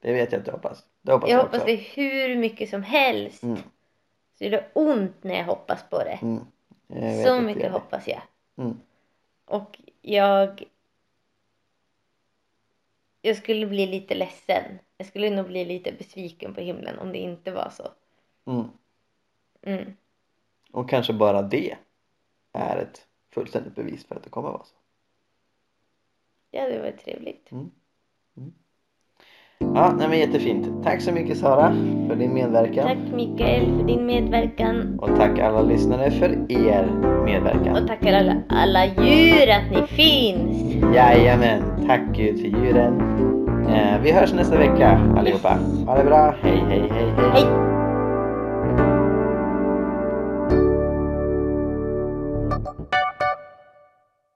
[0.02, 0.86] Det vet jag att du hoppas.
[1.02, 3.44] Det hoppas Jag jag, hoppas det hur mycket som helst.
[3.44, 3.58] Mm.
[4.38, 6.20] Så det är ont när jag hoppas på det.
[6.22, 6.46] Mm.
[6.88, 7.70] Jag Så mycket det.
[7.70, 8.22] hoppas jag.
[8.58, 8.80] Mm.
[9.46, 10.64] Och jag...
[13.22, 14.80] Jag skulle bli lite ledsen.
[14.98, 17.88] Jag skulle nog bli lite besviken på himlen om det inte var så.
[18.46, 18.66] Mm.
[19.62, 19.94] Mm.
[20.72, 21.78] Och kanske bara det
[22.52, 24.76] är ett fullständigt bevis för att det kommer vara så.
[26.52, 27.50] Ja, det var trevligt.
[29.60, 30.84] Ja, nej men jättefint.
[30.84, 31.76] Tack så mycket Sara
[32.08, 32.88] för din medverkan.
[32.88, 35.00] Tack Mikael för din medverkan.
[35.02, 36.88] Och tack alla lyssnare för er
[37.26, 37.76] medverkan.
[37.76, 40.76] Och tackar alla, alla djur att ni finns.
[40.96, 43.02] Jajamän, tack Gud för djuren.
[43.70, 45.58] Eh, vi hörs nästa vecka allihopa.
[45.86, 47.32] Ha det bra, hej hej hej hej.
[47.34, 47.77] Hej!